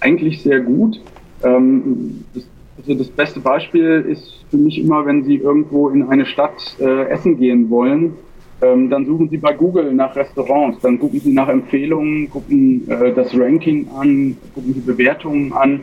Eigentlich 0.00 0.42
sehr 0.42 0.60
gut. 0.60 1.00
Ähm, 1.42 2.24
das, 2.34 2.46
also 2.76 2.94
das 2.94 3.08
beste 3.08 3.40
Beispiel 3.40 4.04
ist 4.08 4.44
für 4.50 4.58
mich 4.58 4.78
immer, 4.78 5.06
wenn 5.06 5.24
Sie 5.24 5.36
irgendwo 5.36 5.88
in 5.88 6.02
eine 6.02 6.26
Stadt 6.26 6.76
äh, 6.80 7.08
essen 7.08 7.38
gehen 7.38 7.70
wollen, 7.70 8.14
ähm, 8.62 8.90
dann 8.90 9.06
suchen 9.06 9.28
Sie 9.28 9.38
bei 9.38 9.54
Google 9.54 9.92
nach 9.94 10.14
Restaurants, 10.14 10.80
dann 10.80 10.98
gucken 10.98 11.20
Sie 11.20 11.32
nach 11.32 11.48
Empfehlungen, 11.48 12.28
gucken 12.28 12.88
äh, 12.88 13.12
das 13.12 13.36
Ranking 13.38 13.88
an, 13.96 14.36
gucken 14.54 14.74
die 14.74 14.80
Bewertungen 14.80 15.52
an 15.52 15.80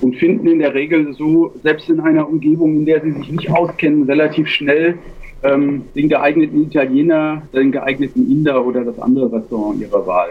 und 0.00 0.16
finden 0.16 0.46
in 0.46 0.58
der 0.60 0.74
Regel 0.74 1.12
so, 1.12 1.52
selbst 1.62 1.88
in 1.88 2.00
einer 2.00 2.28
Umgebung, 2.28 2.76
in 2.76 2.86
der 2.86 3.02
sie 3.02 3.12
sich 3.12 3.30
nicht 3.30 3.50
auskennen, 3.50 4.04
relativ 4.04 4.48
schnell 4.48 4.98
ähm, 5.42 5.82
den 5.94 6.08
geeigneten 6.08 6.62
Italiener, 6.62 7.42
den 7.52 7.72
geeigneten 7.72 8.30
Inder 8.30 8.64
oder 8.64 8.84
das 8.84 8.98
andere 8.98 9.32
Restaurant 9.32 9.80
ihrer 9.80 10.06
Wahl. 10.06 10.30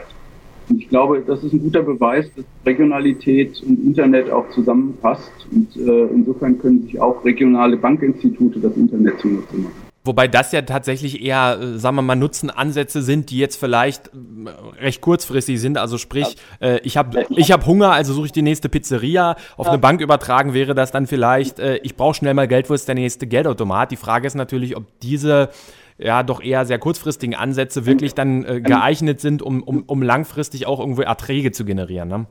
Und 0.70 0.82
ich 0.82 0.90
glaube, 0.90 1.24
das 1.26 1.44
ist 1.44 1.54
ein 1.54 1.62
guter 1.62 1.82
Beweis, 1.82 2.30
dass 2.36 2.46
Regionalität 2.66 3.62
und 3.66 3.86
Internet 3.86 4.30
auch 4.30 4.50
zusammenpasst. 4.50 5.48
Und 5.52 5.76
äh, 5.78 6.06
insofern 6.14 6.60
können 6.60 6.82
sich 6.84 7.00
auch 7.00 7.24
regionale 7.24 7.78
Bankinstitute 7.78 8.60
das 8.60 8.76
Internet 8.76 9.20
zunutze 9.20 9.56
machen. 9.58 9.87
Wobei 10.08 10.28
das 10.28 10.52
ja 10.52 10.62
tatsächlich 10.64 11.22
eher, 11.24 11.60
äh, 11.62 11.78
sagen 11.78 11.98
wir 11.98 12.02
mal, 12.02 12.16
Nutzenansätze 12.16 13.02
sind, 13.02 13.30
die 13.30 13.38
jetzt 13.38 13.58
vielleicht 13.58 14.08
äh, 14.08 14.82
recht 14.82 15.02
kurzfristig 15.02 15.60
sind. 15.60 15.78
Also 15.78 15.98
sprich, 15.98 16.38
äh, 16.60 16.80
ich 16.84 16.98
habe 16.98 17.26
ich 17.30 17.52
hab 17.52 17.66
Hunger, 17.66 17.92
also 17.92 18.14
suche 18.14 18.28
ich 18.28 18.32
die 18.32 18.42
nächste 18.42 18.70
Pizzeria. 18.70 19.36
Auf 19.58 19.68
eine 19.68 19.78
Bank 19.78 20.02
übertragen 20.02 20.54
wäre 20.54 20.74
das 20.74 20.92
dann 20.92 21.06
vielleicht, 21.06 21.60
äh, 21.60 21.78
ich 21.78 21.96
brauche 21.96 22.16
schnell 22.16 22.34
mal 22.34 22.48
Geld, 22.48 22.70
wo 22.70 22.74
ist 22.74 22.88
der 22.88 22.96
nächste 22.96 23.28
Geldautomat? 23.28 23.92
Die 23.92 23.98
Frage 23.98 24.26
ist 24.26 24.36
natürlich, 24.36 24.76
ob 24.76 24.86
diese 25.02 25.50
ja 25.98 26.24
doch 26.24 26.42
eher 26.42 26.66
sehr 26.66 26.80
kurzfristigen 26.80 27.36
Ansätze 27.36 27.86
wirklich 27.86 28.14
dann 28.14 28.46
äh, 28.46 28.62
geeignet 28.62 29.20
sind, 29.20 29.42
um, 29.42 29.64
um, 29.64 29.84
um 29.88 30.02
langfristig 30.02 30.68
auch 30.68 30.80
irgendwo 30.80 31.02
Erträge 31.02 31.52
zu 31.52 31.66
generieren. 31.66 32.10
Ne? 32.10 32.26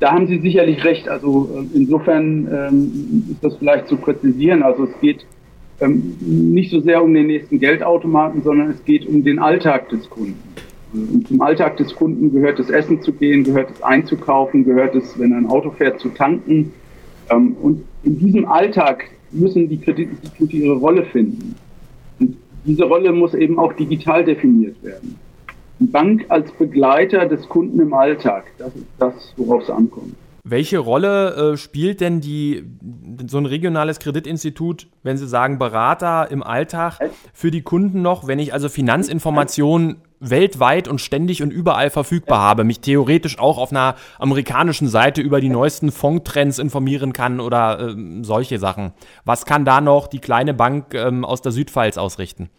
Da 0.00 0.12
haben 0.12 0.26
Sie 0.26 0.40
sicherlich 0.40 0.84
recht. 0.84 1.08
Also 1.08 1.50
äh, 1.54 1.76
insofern 1.76 2.48
ähm, 2.52 3.24
ist 3.30 3.44
das 3.44 3.56
vielleicht 3.56 3.88
zu 3.88 3.96
präzisieren. 3.96 4.62
Also 4.62 4.84
es 4.84 5.00
geht 5.00 5.26
ähm, 5.80 6.16
nicht 6.20 6.70
so 6.70 6.80
sehr 6.80 7.02
um 7.02 7.12
den 7.14 7.26
nächsten 7.26 7.58
Geldautomaten, 7.58 8.42
sondern 8.42 8.70
es 8.70 8.84
geht 8.84 9.06
um 9.06 9.24
den 9.24 9.38
Alltag 9.38 9.88
des 9.88 10.08
Kunden. 10.08 10.42
Und 10.92 11.26
zum 11.26 11.40
Alltag 11.40 11.76
des 11.76 11.94
Kunden 11.94 12.32
gehört 12.32 12.60
es 12.60 12.70
Essen 12.70 13.02
zu 13.02 13.12
gehen, 13.12 13.42
gehört 13.42 13.70
es 13.70 13.82
einzukaufen, 13.82 14.64
gehört 14.64 14.94
es, 14.94 15.18
wenn 15.18 15.32
er 15.32 15.38
ein 15.38 15.46
Auto 15.46 15.70
fährt, 15.72 15.98
zu 15.98 16.10
tanken. 16.10 16.72
Ähm, 17.30 17.56
und 17.60 17.84
in 18.04 18.18
diesem 18.18 18.46
Alltag 18.46 19.04
müssen 19.32 19.68
die 19.68 19.78
Kreditinstitute 19.78 20.56
ihre 20.56 20.76
Rolle 20.76 21.04
finden. 21.06 21.56
Und 22.20 22.36
diese 22.64 22.84
Rolle 22.84 23.12
muss 23.12 23.34
eben 23.34 23.58
auch 23.58 23.72
digital 23.72 24.24
definiert 24.24 24.76
werden. 24.84 25.18
Die 25.80 25.86
Bank 25.86 26.26
als 26.28 26.52
Begleiter 26.52 27.26
des 27.26 27.48
Kunden 27.48 27.80
im 27.80 27.92
Alltag, 27.92 28.44
das 28.58 28.74
ist 28.76 28.86
das, 28.98 29.34
worauf 29.36 29.64
es 29.64 29.70
ankommt. 29.70 30.14
Welche 30.46 30.78
Rolle 30.78 31.52
äh, 31.52 31.56
spielt 31.56 32.02
denn 32.02 32.20
die, 32.20 32.64
so 33.26 33.38
ein 33.38 33.46
regionales 33.46 33.98
Kreditinstitut, 33.98 34.88
wenn 35.02 35.16
Sie 35.16 35.26
sagen 35.26 35.58
Berater 35.58 36.30
im 36.30 36.42
Alltag 36.42 36.98
für 37.32 37.50
die 37.50 37.62
Kunden 37.62 38.02
noch, 38.02 38.26
wenn 38.26 38.38
ich 38.38 38.52
also 38.52 38.68
Finanzinformationen 38.68 40.02
weltweit 40.20 40.86
und 40.86 41.00
ständig 41.00 41.42
und 41.42 41.50
überall 41.50 41.88
verfügbar 41.88 42.40
habe, 42.40 42.64
mich 42.64 42.80
theoretisch 42.80 43.38
auch 43.38 43.56
auf 43.56 43.70
einer 43.70 43.94
amerikanischen 44.18 44.88
Seite 44.88 45.22
über 45.22 45.40
die 45.40 45.48
neuesten 45.48 45.90
Fondtrends 45.90 46.58
informieren 46.58 47.14
kann 47.14 47.40
oder 47.40 47.80
äh, 47.80 47.94
solche 48.20 48.58
Sachen. 48.58 48.92
Was 49.24 49.46
kann 49.46 49.64
da 49.64 49.80
noch 49.80 50.08
die 50.08 50.20
kleine 50.20 50.52
Bank 50.52 50.92
ähm, 50.92 51.24
aus 51.24 51.40
der 51.40 51.52
Südpfalz 51.52 51.96
ausrichten? 51.96 52.50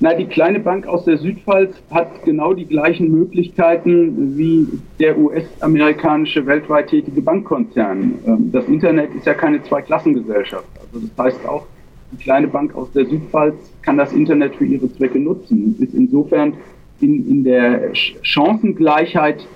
Na, 0.00 0.12
die 0.12 0.26
kleine 0.26 0.58
Bank 0.60 0.86
aus 0.86 1.04
der 1.04 1.18
Südpfalz 1.18 1.74
hat 1.90 2.24
genau 2.24 2.52
die 2.52 2.66
gleichen 2.66 3.10
Möglichkeiten 3.10 4.36
wie 4.36 4.66
der 4.98 5.16
US-amerikanische 5.16 6.44
weltweit 6.46 6.88
tätige 6.88 7.22
Bankkonzern. 7.22 8.14
Ähm, 8.26 8.50
das 8.52 8.66
Internet 8.66 9.14
ist 9.14 9.26
ja 9.26 9.34
keine 9.34 9.62
Zweiklassengesellschaft. 9.62 10.66
Also 10.80 11.06
das 11.06 11.24
heißt 11.24 11.46
auch, 11.46 11.66
die 12.12 12.22
kleine 12.22 12.48
Bank 12.48 12.74
aus 12.74 12.90
der 12.92 13.06
Südpfalz 13.06 13.54
kann 13.82 13.96
das 13.96 14.12
Internet 14.12 14.56
für 14.56 14.64
ihre 14.64 14.92
Zwecke 14.92 15.18
nutzen 15.18 15.76
ist 15.80 15.94
insofern 15.94 16.54
in, 17.00 17.28
in 17.28 17.44
der 17.44 17.90
Chancengleichheit 17.94 19.46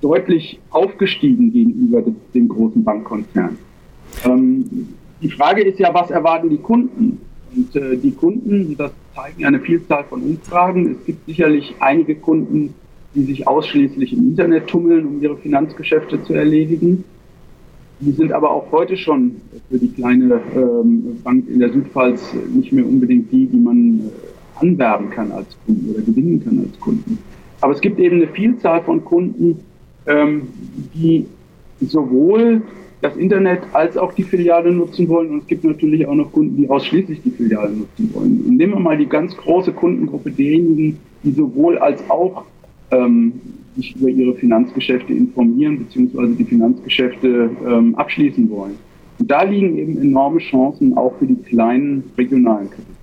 deutlich 0.00 0.60
aufgestiegen 0.70 1.52
gegenüber 1.52 2.02
dem 2.34 2.48
großen 2.48 2.84
Bankkonzern. 2.84 3.58
Ähm, 4.24 4.88
die 5.20 5.30
Frage 5.30 5.62
ist 5.62 5.78
ja, 5.78 5.92
was 5.92 6.10
erwarten 6.10 6.48
die 6.48 6.58
Kunden? 6.58 7.20
Und 7.54 7.74
äh, 7.76 7.96
die 7.96 8.12
Kunden, 8.12 8.76
das 8.76 8.92
zeigen 9.14 9.44
eine 9.44 9.60
Vielzahl 9.60 10.04
von 10.04 10.22
Umfragen. 10.22 10.92
Es 10.92 11.06
gibt 11.06 11.26
sicherlich 11.26 11.74
einige 11.80 12.14
Kunden, 12.14 12.74
die 13.14 13.24
sich 13.24 13.48
ausschließlich 13.48 14.12
im 14.12 14.30
Internet 14.30 14.66
tummeln, 14.66 15.06
um 15.06 15.22
ihre 15.22 15.36
Finanzgeschäfte 15.36 16.22
zu 16.24 16.34
erledigen. 16.34 17.04
Die 18.00 18.12
sind 18.12 18.32
aber 18.32 18.50
auch 18.50 18.70
heute 18.70 18.96
schon 18.96 19.36
für 19.68 19.78
die 19.78 19.88
kleine 19.88 20.40
ähm, 20.54 21.18
Bank 21.24 21.48
in 21.48 21.58
der 21.58 21.72
Südpfalz 21.72 22.32
nicht 22.54 22.70
mehr 22.72 22.86
unbedingt 22.86 23.32
die, 23.32 23.46
die 23.46 23.56
man 23.56 24.00
äh, 24.00 24.60
anwerben 24.60 25.10
kann 25.10 25.32
als 25.32 25.56
Kunden 25.66 25.90
oder 25.90 26.02
gewinnen 26.02 26.42
kann 26.44 26.58
als 26.60 26.78
Kunden. 26.78 27.18
Aber 27.60 27.72
es 27.72 27.80
gibt 27.80 27.98
eben 27.98 28.16
eine 28.16 28.28
Vielzahl 28.28 28.82
von 28.82 29.04
Kunden, 29.04 29.58
ähm, 30.06 30.42
die 30.94 31.26
sowohl 31.80 32.62
das 33.00 33.16
Internet 33.16 33.60
als 33.72 33.96
auch 33.96 34.12
die 34.12 34.24
Filiale 34.24 34.72
nutzen 34.72 35.08
wollen. 35.08 35.30
Und 35.30 35.38
es 35.40 35.46
gibt 35.46 35.64
natürlich 35.64 36.06
auch 36.06 36.14
noch 36.14 36.32
Kunden, 36.32 36.56
die 36.56 36.68
ausschließlich 36.68 37.22
die 37.22 37.30
Filiale 37.30 37.70
nutzen 37.70 38.10
wollen. 38.12 38.44
Und 38.46 38.56
nehmen 38.56 38.74
wir 38.74 38.80
mal 38.80 38.96
die 38.96 39.06
ganz 39.06 39.36
große 39.36 39.72
Kundengruppe 39.72 40.30
derjenigen, 40.30 40.98
die 41.22 41.32
sowohl 41.32 41.78
als 41.78 42.02
auch 42.10 42.44
ähm, 42.90 43.32
sich 43.76 43.94
über 43.96 44.08
ihre 44.08 44.34
Finanzgeschäfte 44.34 45.12
informieren 45.12 45.78
bzw. 45.78 46.34
die 46.34 46.44
Finanzgeschäfte 46.44 47.50
ähm, 47.66 47.94
abschließen 47.94 48.50
wollen. 48.50 48.76
Und 49.18 49.30
da 49.30 49.42
liegen 49.42 49.78
eben 49.78 49.98
enorme 49.98 50.38
Chancen 50.38 50.96
auch 50.96 51.16
für 51.18 51.26
die 51.26 51.36
kleinen 51.36 52.04
regionalen 52.16 52.70
Kredite. 52.70 52.97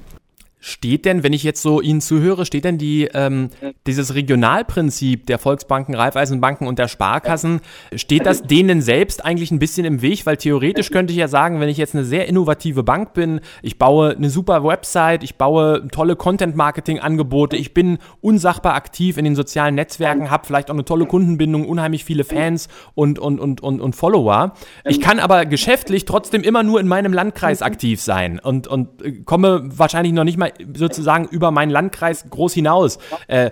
Steht 0.68 1.06
denn, 1.06 1.22
wenn 1.22 1.32
ich 1.32 1.44
jetzt 1.44 1.62
so 1.62 1.80
Ihnen 1.80 2.02
zuhöre, 2.02 2.44
steht 2.44 2.66
denn 2.66 2.80
die, 2.80 3.08
ähm, 3.14 3.52
dieses 3.86 4.16
Regionalprinzip 4.16 5.28
der 5.28 5.38
Volksbanken, 5.38 5.94
Raiffeisenbanken 5.94 6.68
und 6.68 6.80
der 6.80 6.88
Sparkassen, 6.88 7.62
steht 7.96 8.26
das 8.26 8.42
denen 8.42 8.82
selbst 8.82 9.24
eigentlich 9.24 9.52
ein 9.52 9.60
bisschen 9.60 9.86
im 9.86 10.02
Weg? 10.02 10.26
Weil 10.26 10.38
theoretisch 10.38 10.90
könnte 10.90 11.14
ich 11.14 11.20
ja 11.20 11.28
sagen, 11.28 11.60
wenn 11.60 11.70
ich 11.70 11.78
jetzt 11.78 11.94
eine 11.94 12.04
sehr 12.04 12.28
innovative 12.28 12.82
Bank 12.82 13.14
bin, 13.14 13.42
ich 13.62 13.78
baue 13.78 14.16
eine 14.16 14.32
super 14.32 14.64
Website, 14.64 15.24
ich 15.24 15.36
baue 15.36 15.88
tolle 15.92 16.16
Content-Marketing-Angebote, 16.16 17.56
ich 17.56 17.76
bin 17.76 18.00
unsachbar 18.22 18.74
aktiv 18.74 19.20
in 19.20 19.26
den 19.26 19.36
sozialen 19.36 19.76
Netzwerken, 19.76 20.32
habe 20.32 20.48
vielleicht 20.48 20.72
auch 20.72 20.76
eine 20.76 20.84
tolle 20.84 21.06
Kundenbindung, 21.06 21.70
unheimlich 21.70 22.04
viele 22.06 22.24
Fans 22.24 22.70
und, 22.96 23.20
und, 23.20 23.40
und, 23.40 23.62
und, 23.62 23.82
und 23.82 23.96
Follower. 23.96 24.56
Ich 24.84 25.00
kann 25.00 25.20
aber 25.20 25.46
geschäftlich 25.46 26.06
trotzdem 26.06 26.42
immer 26.42 26.64
nur 26.64 26.80
in 26.80 26.88
meinem 26.88 27.14
Landkreis 27.14 27.62
aktiv 27.62 28.02
sein 28.02 28.40
und, 28.40 28.66
und 28.66 29.04
äh, 29.04 29.12
komme 29.26 29.70
wahrscheinlich 29.78 30.14
noch 30.14 30.24
nicht 30.24 30.40
mal 30.40 30.55
sozusagen 30.74 31.28
über 31.30 31.52
meinen 31.52 31.72
Landkreis 31.72 32.26
groß 32.30 32.54
hinaus. 32.54 33.00
Äh, 33.28 33.52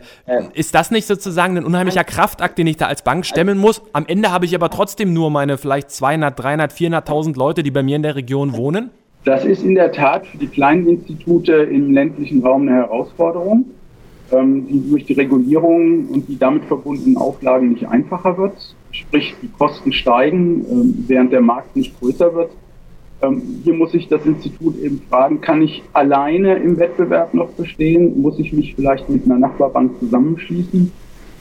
ist 0.53 0.75
das 0.75 0.91
nicht 0.91 1.07
sozusagen 1.07 1.57
ein 1.57 1.65
unheimlicher 1.65 2.03
Kraftakt, 2.03 2.57
den 2.57 2.67
ich 2.67 2.77
da 2.77 2.87
als 2.87 3.01
Bank 3.01 3.25
stemmen 3.25 3.57
muss? 3.57 3.81
Am 3.93 4.05
Ende 4.07 4.31
habe 4.31 4.45
ich 4.45 4.55
aber 4.55 4.69
trotzdem 4.69 5.13
nur 5.13 5.29
meine 5.29 5.57
vielleicht 5.57 5.91
200, 5.91 6.37
300, 6.37 6.73
400.000 6.73 7.37
Leute, 7.37 7.63
die 7.63 7.71
bei 7.71 7.83
mir 7.83 7.95
in 7.95 8.03
der 8.03 8.15
Region 8.15 8.55
wohnen? 8.55 8.89
Das 9.25 9.45
ist 9.45 9.63
in 9.63 9.75
der 9.75 9.91
Tat 9.91 10.27
für 10.27 10.37
die 10.37 10.47
kleinen 10.47 10.87
Institute 10.87 11.53
im 11.53 11.91
ländlichen 11.91 12.43
Raum 12.45 12.63
eine 12.63 12.73
Herausforderung, 12.73 13.65
ähm, 14.31 14.67
die 14.67 14.89
durch 14.89 15.05
die 15.05 15.13
Regulierung 15.13 16.07
und 16.07 16.27
die 16.27 16.37
damit 16.37 16.65
verbundenen 16.65 17.15
Auflagen 17.15 17.69
nicht 17.69 17.87
einfacher 17.87 18.37
wird. 18.37 18.53
Sprich, 18.91 19.33
die 19.41 19.47
Kosten 19.47 19.93
steigen, 19.93 20.65
ähm, 20.69 21.05
während 21.07 21.31
der 21.31 21.41
Markt 21.41 21.75
nicht 21.75 21.97
größer 21.99 22.35
wird. 22.35 22.51
Ähm, 23.23 23.41
hier 23.63 23.73
muss 23.73 23.93
ich 23.93 24.09
das 24.09 24.25
Institut 24.25 24.77
eben 24.81 25.01
fragen, 25.09 25.39
kann 25.39 25.61
ich 25.61 25.81
alleine 25.93 26.55
im 26.55 26.77
Wettbewerb 26.77 27.33
noch 27.33 27.49
bestehen? 27.51 28.21
Muss 28.21 28.37
ich 28.37 28.51
mich 28.51 28.75
vielleicht 28.75 29.09
mit 29.09 29.25
einer 29.25 29.39
Nachbarbank 29.39 29.97
zusammenschließen? 29.99 30.91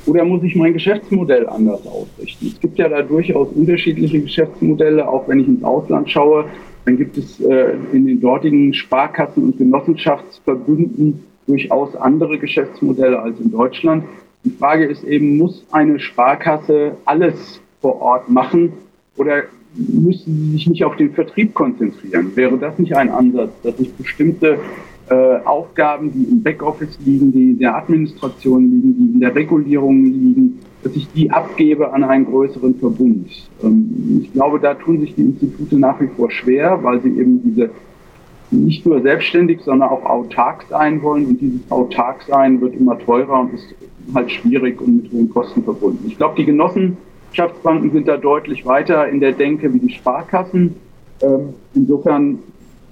Oder 0.07 0.25
muss 0.25 0.43
ich 0.43 0.57
mein 0.57 0.73
Geschäftsmodell 0.73 1.49
anders 1.49 1.87
ausrichten? 1.87 2.47
Es 2.47 2.61
gibt 2.61 2.79
ja 2.79 2.89
da 2.89 3.03
durchaus 3.03 3.49
unterschiedliche 3.53 4.21
Geschäftsmodelle, 4.21 5.09
auch 5.09 5.29
wenn 5.29 5.41
ich 5.41 5.49
ins 5.49 5.65
Ausland 5.65 6.11
schaue. 6.11 6.47
Dann 6.85 6.97
gibt 6.97 7.17
es 7.17 7.41
äh, 7.41 7.75
in 7.93 8.07
den 8.07 8.21
dortigen 8.21 8.75
Sparkassen 8.75 9.45
und 9.45 9.59
Genossenschaftsverbünden 9.59 11.25
durchaus 11.47 11.95
andere 11.97 12.39
Geschäftsmodelle 12.39 13.21
als 13.21 13.39
in 13.41 13.51
Deutschland. 13.51 14.05
Die 14.45 14.51
Frage 14.51 14.87
ist 14.87 15.05
eben, 15.05 15.37
muss 15.39 15.65
eine 15.71 16.01
Sparkasse 16.01 16.97
alles 17.05 17.61
vor 17.81 18.01
Ort 18.01 18.29
machen 18.29 18.73
oder 19.17 19.45
müssen 19.75 20.35
sie 20.35 20.53
sich 20.53 20.69
nicht 20.69 20.85
auf 20.85 20.97
den 20.97 21.13
Vertrieb 21.13 21.55
konzentrieren? 21.55 22.33
Wäre 22.35 22.59
das 22.59 22.79
nicht 22.79 22.97
ein 22.97 23.11
Ansatz, 23.11 23.51
dass 23.63 23.79
ich 23.81 23.93
bestimmte 23.95 24.59
äh, 25.09 25.37
Aufgaben, 25.45 26.13
die 26.13 26.25
im 26.25 26.43
Backoffice 26.43 26.99
liegen, 27.05 27.33
die 27.33 27.51
in 27.53 27.59
der 27.59 27.77
Administration 27.77 28.71
liegen, 28.71 28.97
die 28.97 29.15
in 29.15 29.21
der 29.21 29.35
Regulierung 29.35 30.05
liegen, 30.05 30.61
dass 30.83 30.95
ich 30.95 31.09
die 31.13 31.31
abgebe 31.31 31.93
an 31.93 32.05
einen 32.05 32.27
größeren 32.27 32.75
Verbund. 32.77 33.29
Ähm, 33.63 34.21
ich 34.23 34.33
glaube, 34.33 34.61
da 34.61 34.75
tun 34.75 35.01
sich 35.01 35.15
die 35.15 35.23
Institute 35.23 35.77
nach 35.77 36.01
wie 36.01 36.09
vor 36.09 36.31
schwer, 36.31 36.79
weil 36.83 37.01
sie 37.01 37.09
eben 37.09 37.43
diese 37.43 37.71
nicht 38.53 38.85
nur 38.85 39.01
selbstständig, 39.01 39.61
sondern 39.63 39.89
auch 39.89 40.05
autark 40.05 40.65
sein 40.69 41.03
wollen. 41.03 41.27
Und 41.27 41.41
dieses 41.41 41.71
autark 41.71 42.23
sein 42.29 42.61
wird 42.61 42.75
immer 42.75 42.99
teurer 42.99 43.41
und 43.41 43.55
ist 43.55 43.75
halt 44.15 44.31
schwierig 44.31 44.81
und 44.81 45.03
mit 45.03 45.13
hohen 45.13 45.31
Kosten 45.31 45.63
verbunden. 45.63 46.05
Ich 46.07 46.17
glaube, 46.17 46.35
die 46.37 46.45
Genossenschaftsbanken 47.33 47.93
sind 47.93 48.09
da 48.09 48.17
deutlich 48.17 48.65
weiter 48.67 49.09
in 49.09 49.21
der 49.21 49.33
Denke 49.33 49.73
wie 49.73 49.81
die 49.81 49.95
Sparkassen. 49.95 50.77
Ähm, 51.23 51.55
insofern 51.75 52.39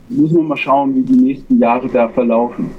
müssen 0.09 0.37
wir 0.37 0.43
mal 0.43 0.57
schauen, 0.57 0.95
wie 0.95 1.03
die 1.03 1.21
nächsten 1.21 1.59
Jahre 1.59 1.89
da 1.89 2.09
verlaufen. 2.09 2.71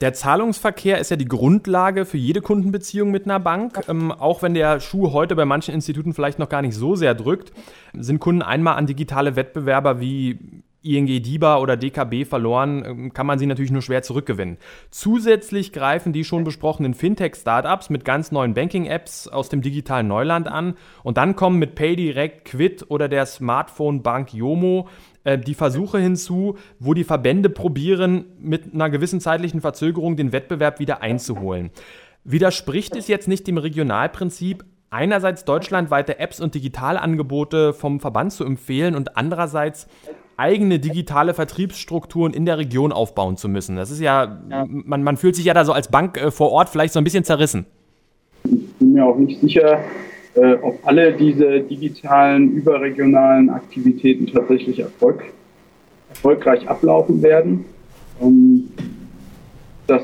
Der 0.00 0.12
Zahlungsverkehr 0.12 0.98
ist 0.98 1.10
ja 1.10 1.16
die 1.16 1.28
Grundlage 1.28 2.04
für 2.04 2.16
jede 2.16 2.40
Kundenbeziehung 2.40 3.10
mit 3.10 3.26
einer 3.26 3.38
Bank. 3.38 3.84
Ähm, 3.88 4.10
auch 4.12 4.42
wenn 4.42 4.54
der 4.54 4.80
Schuh 4.80 5.12
heute 5.12 5.36
bei 5.36 5.44
manchen 5.44 5.74
Instituten 5.74 6.14
vielleicht 6.14 6.38
noch 6.38 6.48
gar 6.48 6.62
nicht 6.62 6.74
so 6.74 6.96
sehr 6.96 7.14
drückt, 7.14 7.52
sind 7.92 8.18
Kunden 8.18 8.42
einmal 8.42 8.76
an 8.76 8.86
digitale 8.86 9.36
Wettbewerber 9.36 10.00
wie 10.00 10.38
ING 10.84 11.06
DIBA 11.06 11.58
oder 11.58 11.76
DKB 11.76 12.24
verloren, 12.24 12.84
ähm, 12.86 13.12
kann 13.12 13.26
man 13.26 13.38
sie 13.38 13.46
natürlich 13.46 13.72
nur 13.72 13.82
schwer 13.82 14.02
zurückgewinnen. 14.02 14.58
Zusätzlich 14.90 15.72
greifen 15.72 16.12
die 16.12 16.24
schon 16.24 16.44
besprochenen 16.44 16.94
Fintech-Startups 16.94 17.90
mit 17.90 18.04
ganz 18.04 18.30
neuen 18.32 18.54
Banking-Apps 18.54 19.28
aus 19.28 19.48
dem 19.48 19.62
digitalen 19.62 20.06
Neuland 20.06 20.48
an 20.48 20.74
und 21.02 21.16
dann 21.16 21.36
kommen 21.36 21.58
mit 21.58 21.74
PayDirect, 21.74 22.44
Quid 22.44 22.84
oder 22.88 23.08
der 23.08 23.26
Smartphone-Bank 23.26 24.34
Yomo 24.34 24.88
äh, 25.24 25.38
die 25.38 25.54
Versuche 25.54 25.98
hinzu, 25.98 26.56
wo 26.78 26.94
die 26.94 27.04
Verbände 27.04 27.48
probieren, 27.48 28.26
mit 28.38 28.74
einer 28.74 28.90
gewissen 28.90 29.20
zeitlichen 29.20 29.60
Verzögerung 29.60 30.16
den 30.16 30.32
Wettbewerb 30.32 30.78
wieder 30.78 31.02
einzuholen. 31.02 31.70
Widerspricht 32.24 32.96
es 32.96 33.08
jetzt 33.08 33.28
nicht 33.28 33.46
dem 33.46 33.58
Regionalprinzip, 33.58 34.64
einerseits 34.90 35.44
deutschlandweite 35.44 36.18
Apps 36.20 36.40
und 36.40 36.54
Digitalangebote 36.54 37.72
vom 37.72 38.00
Verband 38.00 38.32
zu 38.32 38.44
empfehlen 38.44 38.94
und 38.94 39.16
andererseits 39.16 39.88
eigene 40.36 40.78
digitale 40.78 41.34
Vertriebsstrukturen 41.34 42.32
in 42.32 42.46
der 42.46 42.58
Region 42.58 42.92
aufbauen 42.92 43.36
zu 43.36 43.48
müssen. 43.48 43.76
Das 43.76 43.90
ist 43.90 44.00
ja, 44.00 44.40
ja. 44.50 44.66
Man, 44.68 45.02
man 45.02 45.16
fühlt 45.16 45.36
sich 45.36 45.44
ja 45.44 45.54
da 45.54 45.64
so 45.64 45.72
als 45.72 45.88
Bank 45.88 46.16
äh, 46.16 46.30
vor 46.30 46.52
Ort 46.52 46.68
vielleicht 46.68 46.92
so 46.92 46.98
ein 46.98 47.04
bisschen 47.04 47.24
zerrissen. 47.24 47.66
Ich 48.44 48.72
bin 48.78 48.92
mir 48.92 49.04
auch 49.04 49.16
nicht 49.16 49.40
sicher, 49.40 49.80
äh, 50.34 50.54
ob 50.62 50.78
alle 50.86 51.12
diese 51.12 51.60
digitalen, 51.60 52.52
überregionalen 52.52 53.50
Aktivitäten 53.50 54.26
tatsächlich 54.26 54.80
Erfolg, 54.80 55.22
erfolgreich 56.10 56.68
ablaufen 56.68 57.22
werden. 57.22 57.64
Ähm, 58.20 58.68
das 59.86 60.02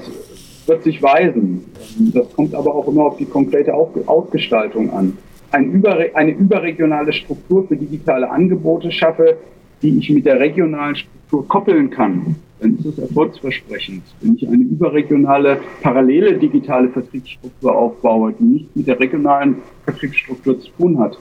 wird 0.67 0.85
sich 0.85 1.03
weisen. 1.03 1.65
Ähm, 1.99 2.13
das 2.15 2.33
kommt 2.35 2.55
aber 2.55 2.75
auch 2.75 2.87
immer 2.89 3.05
auf 3.05 3.17
die 3.17 3.27
konkrete 3.27 3.75
Ausgestaltung 3.75 4.93
an. 4.93 5.19
Ein 5.51 5.73
Überre 5.73 6.11
eine 6.15 6.31
überregionale 6.31 7.13
Struktur 7.13 7.67
für 7.67 7.77
digitale 7.77 8.31
Angebote 8.31 8.93
schaffe, 8.93 9.37
die 9.83 9.99
ich 9.99 10.11
mit 10.11 10.27
der 10.27 10.39
regionalen 10.39 10.97
Struktur 10.97 11.47
koppeln 11.49 11.91
kann, 11.91 12.37
dann 12.61 12.77
ist 12.77 12.85
es 12.85 12.99
erfolgsversprechend. 12.99 14.03
Wenn 14.21 14.37
ich 14.37 14.47
eine 14.47 14.63
überregionale, 14.63 15.61
parallele 15.83 16.39
digitale 16.39 16.89
Vertriebsstruktur 16.91 17.75
aufbaue, 17.75 18.35
die 18.39 18.45
nicht 18.45 18.77
mit 18.77 18.87
der 18.87 19.01
regionalen 19.01 19.57
Vertriebsstruktur 19.85 20.61
zu 20.61 20.71
tun 20.73 20.99
hat, 20.99 21.19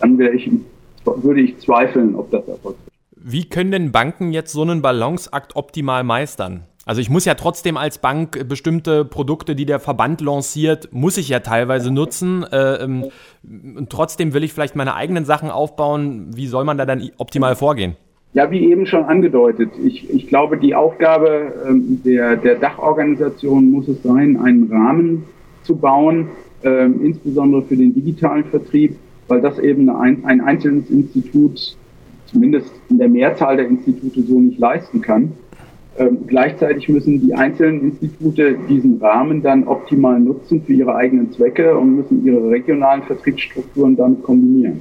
dann 0.00 0.18
ich, 0.20 0.50
würde 1.04 1.40
ich 1.40 1.58
zweifeln, 1.58 2.14
ob 2.14 2.30
das 2.30 2.46
erfolgsversprechend 2.48 2.88
ist. 2.88 3.32
Wie 3.32 3.48
können 3.48 3.70
denn 3.70 3.92
Banken 3.92 4.32
jetzt 4.32 4.52
so 4.52 4.62
einen 4.62 4.82
Balanceakt 4.82 5.54
optimal 5.54 6.02
meistern? 6.02 6.64
Also 6.84 7.00
ich 7.00 7.10
muss 7.10 7.24
ja 7.24 7.34
trotzdem 7.34 7.76
als 7.76 7.98
Bank 7.98 8.48
bestimmte 8.48 9.04
Produkte, 9.04 9.54
die 9.54 9.66
der 9.66 9.78
Verband 9.78 10.20
lanciert, 10.20 10.88
muss 10.92 11.16
ich 11.16 11.28
ja 11.28 11.38
teilweise 11.40 11.92
nutzen. 11.92 12.44
Äh, 12.50 12.82
ähm, 12.82 13.04
und 13.42 13.88
trotzdem 13.88 14.34
will 14.34 14.42
ich 14.42 14.52
vielleicht 14.52 14.74
meine 14.74 14.94
eigenen 14.94 15.24
Sachen 15.24 15.50
aufbauen. 15.50 16.30
Wie 16.34 16.48
soll 16.48 16.64
man 16.64 16.78
da 16.78 16.84
dann 16.84 17.08
optimal 17.18 17.54
vorgehen? 17.54 17.96
Ja, 18.34 18.50
wie 18.50 18.70
eben 18.70 18.86
schon 18.86 19.04
angedeutet, 19.04 19.70
ich, 19.84 20.08
ich 20.10 20.26
glaube, 20.26 20.56
die 20.56 20.74
Aufgabe 20.74 21.52
ähm, 21.68 22.00
der, 22.02 22.36
der 22.36 22.54
Dachorganisation 22.56 23.70
muss 23.70 23.88
es 23.88 24.02
sein, 24.02 24.40
einen 24.40 24.72
Rahmen 24.72 25.24
zu 25.64 25.76
bauen, 25.76 26.28
ähm, 26.64 27.04
insbesondere 27.04 27.62
für 27.62 27.76
den 27.76 27.94
digitalen 27.94 28.44
Vertrieb, 28.44 28.96
weil 29.28 29.42
das 29.42 29.58
eben 29.58 29.88
ein, 29.90 30.24
ein 30.24 30.40
einzelnes 30.40 30.88
Institut, 30.90 31.76
zumindest 32.26 32.72
in 32.88 32.98
der 32.98 33.10
Mehrzahl 33.10 33.56
der 33.58 33.66
Institute, 33.66 34.22
so 34.22 34.40
nicht 34.40 34.58
leisten 34.58 35.02
kann. 35.02 35.32
Ähm, 35.98 36.26
gleichzeitig 36.26 36.88
müssen 36.88 37.20
die 37.20 37.34
einzelnen 37.34 37.82
Institute 37.90 38.56
diesen 38.68 38.98
Rahmen 38.98 39.42
dann 39.42 39.66
optimal 39.68 40.18
nutzen 40.18 40.62
für 40.62 40.72
ihre 40.72 40.94
eigenen 40.94 41.32
Zwecke 41.32 41.76
und 41.76 41.96
müssen 41.96 42.24
ihre 42.24 42.48
regionalen 42.50 43.02
Vertriebsstrukturen 43.02 43.96
damit 43.96 44.22
kombinieren. 44.22 44.80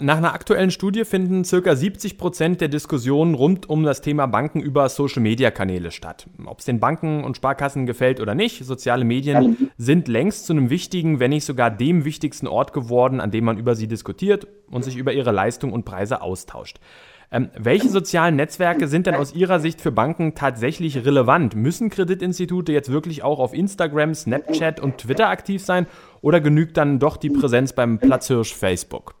Nach 0.00 0.16
einer 0.16 0.34
aktuellen 0.34 0.72
Studie 0.72 1.04
finden 1.04 1.44
ca. 1.44 1.76
70 1.76 2.18
Prozent 2.18 2.60
der 2.60 2.68
Diskussionen 2.68 3.34
rund 3.34 3.68
um 3.68 3.84
das 3.84 4.00
Thema 4.00 4.26
Banken 4.26 4.60
über 4.60 4.88
Social-Media-Kanäle 4.88 5.92
statt. 5.92 6.26
Ob 6.46 6.58
es 6.58 6.64
den 6.64 6.80
Banken 6.80 7.22
und 7.22 7.36
Sparkassen 7.36 7.86
gefällt 7.86 8.20
oder 8.20 8.34
nicht, 8.34 8.64
soziale 8.64 9.04
Medien 9.04 9.70
sind 9.78 10.08
längst 10.08 10.46
zu 10.46 10.52
einem 10.52 10.68
wichtigen, 10.68 11.20
wenn 11.20 11.30
nicht 11.30 11.44
sogar 11.44 11.70
dem 11.70 12.04
wichtigsten 12.04 12.48
Ort 12.48 12.72
geworden, 12.72 13.20
an 13.20 13.30
dem 13.30 13.44
man 13.44 13.56
über 13.56 13.76
sie 13.76 13.86
diskutiert 13.86 14.48
und 14.68 14.84
sich 14.84 14.96
über 14.96 15.12
ihre 15.12 15.30
Leistung 15.30 15.72
und 15.72 15.84
Preise 15.84 16.22
austauscht. 16.22 16.80
Ähm, 17.34 17.48
welche 17.58 17.88
sozialen 17.88 18.36
Netzwerke 18.36 18.86
sind 18.86 19.08
denn 19.08 19.16
aus 19.16 19.34
Ihrer 19.34 19.58
Sicht 19.58 19.80
für 19.80 19.90
Banken 19.90 20.36
tatsächlich 20.36 21.04
relevant? 21.04 21.56
Müssen 21.56 21.90
Kreditinstitute 21.90 22.72
jetzt 22.72 22.92
wirklich 22.92 23.24
auch 23.24 23.40
auf 23.40 23.54
Instagram, 23.54 24.14
Snapchat 24.14 24.78
und 24.78 24.98
Twitter 24.98 25.28
aktiv 25.28 25.60
sein 25.60 25.88
oder 26.22 26.40
genügt 26.40 26.76
dann 26.76 27.00
doch 27.00 27.16
die 27.16 27.30
Präsenz 27.30 27.72
beim 27.72 27.98
Platzhirsch 27.98 28.54
Facebook? 28.54 29.16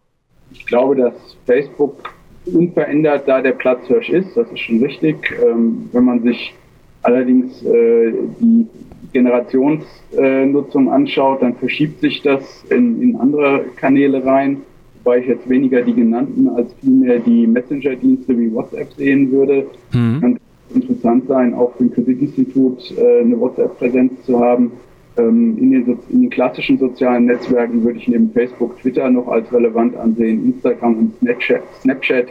Ich 0.52 0.64
glaube, 0.64 0.94
dass 0.94 1.14
Facebook 1.44 2.14
unverändert 2.46 3.26
da 3.26 3.42
der 3.42 3.50
Platzhirsch 3.50 4.10
ist, 4.10 4.36
das 4.36 4.48
ist 4.52 4.60
schon 4.60 4.80
richtig. 4.84 5.34
Ähm, 5.44 5.90
wenn 5.90 6.04
man 6.04 6.22
sich 6.22 6.54
allerdings 7.02 7.64
äh, 7.64 8.12
die 8.38 8.68
Generationsnutzung 9.12 10.88
anschaut, 10.88 11.42
dann 11.42 11.56
verschiebt 11.56 12.00
sich 12.00 12.22
das 12.22 12.62
in, 12.70 13.02
in 13.02 13.16
andere 13.16 13.64
Kanäle 13.74 14.24
rein 14.24 14.62
wobei 15.04 15.18
ich 15.18 15.26
jetzt 15.26 15.48
weniger 15.48 15.82
die 15.82 15.94
genannten 15.94 16.48
als 16.48 16.72
vielmehr 16.80 17.18
die 17.18 17.46
Messenger-Dienste 17.46 18.38
wie 18.38 18.52
WhatsApp 18.52 18.92
sehen 18.94 19.30
würde. 19.30 19.66
Mhm. 19.92 20.20
Kann 20.20 20.40
interessant 20.74 21.28
sein, 21.28 21.54
auch 21.54 21.74
für 21.76 21.84
ein 21.84 21.92
Kreditinstitut 21.92 22.96
äh, 22.96 23.20
eine 23.20 23.38
WhatsApp-Präsenz 23.38 24.24
zu 24.24 24.40
haben. 24.40 24.72
Ähm, 25.16 25.56
in, 25.58 25.70
den, 25.70 25.98
in, 26.08 26.22
den, 26.22 26.30
klassischen 26.30 26.78
sozialen 26.78 27.26
Netzwerken 27.26 27.84
würde 27.84 27.98
ich 27.98 28.08
neben 28.08 28.32
Facebook, 28.32 28.80
Twitter 28.80 29.08
noch 29.10 29.28
als 29.28 29.52
relevant 29.52 29.94
ansehen. 29.96 30.44
Instagram 30.44 30.98
und 30.98 31.18
Snapchat, 31.18 31.62
Snapchat 31.82 32.26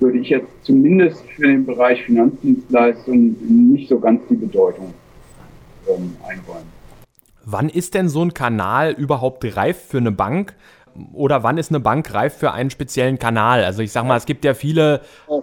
würde 0.00 0.18
ich 0.18 0.30
jetzt 0.30 0.48
zumindest 0.62 1.22
für 1.36 1.46
den 1.48 1.66
Bereich 1.66 2.02
Finanzdienstleistungen 2.04 3.36
nicht 3.74 3.88
so 3.88 3.98
ganz 3.98 4.22
die 4.30 4.36
Bedeutung 4.36 4.94
ähm, 5.88 6.16
einräumen. 6.26 6.82
Wann 7.44 7.68
ist 7.68 7.94
denn 7.94 8.08
so 8.08 8.24
ein 8.24 8.32
Kanal 8.32 8.92
überhaupt 8.92 9.44
reif 9.56 9.76
für 9.88 9.98
eine 9.98 10.12
Bank? 10.12 10.54
Oder 11.12 11.42
wann 11.42 11.58
ist 11.58 11.70
eine 11.70 11.80
Bank 11.80 12.12
reif 12.14 12.34
für 12.34 12.52
einen 12.52 12.70
speziellen 12.70 13.18
Kanal? 13.18 13.64
Also 13.64 13.82
ich 13.82 13.92
sag 13.92 14.06
mal, 14.06 14.16
es 14.16 14.26
gibt 14.26 14.44
ja 14.44 14.54
viele 14.54 15.00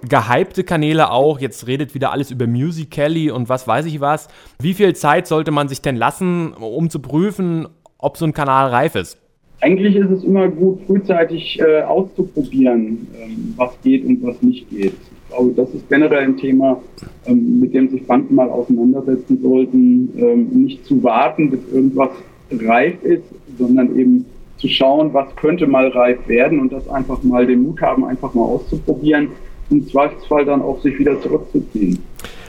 gehypte 0.08 0.64
Kanäle 0.64 1.12
auch. 1.12 1.40
Jetzt 1.40 1.68
redet 1.68 1.96
wieder 1.96 2.12
alles 2.12 2.32
über 2.32 2.48
Musical.ly 2.48 3.32
und 3.32 3.50
was 3.50 3.68
weiß 3.68 3.86
ich 3.86 4.00
was. 4.00 4.28
Wie 4.62 4.74
viel 4.74 4.96
Zeit 4.96 5.28
sollte 5.28 5.52
man 5.52 5.68
sich 5.68 5.82
denn 5.82 5.96
lassen, 5.96 6.54
um 6.54 6.90
zu 6.90 7.00
prüfen, 7.00 7.68
ob 7.98 8.18
so 8.18 8.26
ein 8.26 8.34
Kanal 8.34 8.70
reif 8.70 8.96
ist? 8.96 9.18
Eigentlich 9.62 9.96
ist 9.96 10.10
es 10.10 10.24
immer 10.24 10.48
gut, 10.48 10.82
frühzeitig 10.88 11.60
äh, 11.60 11.82
auszuprobieren, 11.82 13.08
ähm, 13.22 13.54
was 13.58 13.72
geht 13.84 14.06
und 14.06 14.24
was 14.24 14.42
nicht 14.42 14.70
geht. 14.70 14.94
Ich 14.94 15.36
glaube, 15.36 15.52
das 15.54 15.70
ist 15.74 15.90
generell 15.90 16.24
ein 16.24 16.38
Thema, 16.38 16.82
ähm, 17.26 17.60
mit 17.60 17.74
dem 17.74 17.90
sich 17.90 18.06
Banken 18.08 18.36
mal 18.36 18.50
auseinandersetzen 18.50 19.42
sollten. 19.42 20.14
Ähm, 20.18 20.48
nicht 20.64 20.86
zu 20.86 21.04
warten, 21.04 21.52
bis 21.52 21.60
irgendwas 21.74 22.10
reif 22.52 23.04
ist, 23.04 23.26
sondern 23.58 24.00
eben 24.00 24.26
zu 24.60 24.68
schauen, 24.68 25.14
was 25.14 25.36
könnte 25.36 25.68
mal 25.68 25.88
reif 25.88 26.28
werden 26.28 26.60
und 26.60 26.72
das 26.72 26.88
einfach 26.90 27.24
mal 27.24 27.46
den 27.48 27.64
Mut 27.64 27.82
haben, 27.82 28.06
einfach 28.06 28.34
mal 28.34 28.44
auszuprobieren 28.44 29.30
und 29.70 29.78
im 29.78 29.88
Zweifelsfall 29.88 30.46
dann 30.46 30.62
auch 30.62 30.82
sich 30.82 30.98
wieder 31.00 31.20
zurückzuziehen. 31.22 32.00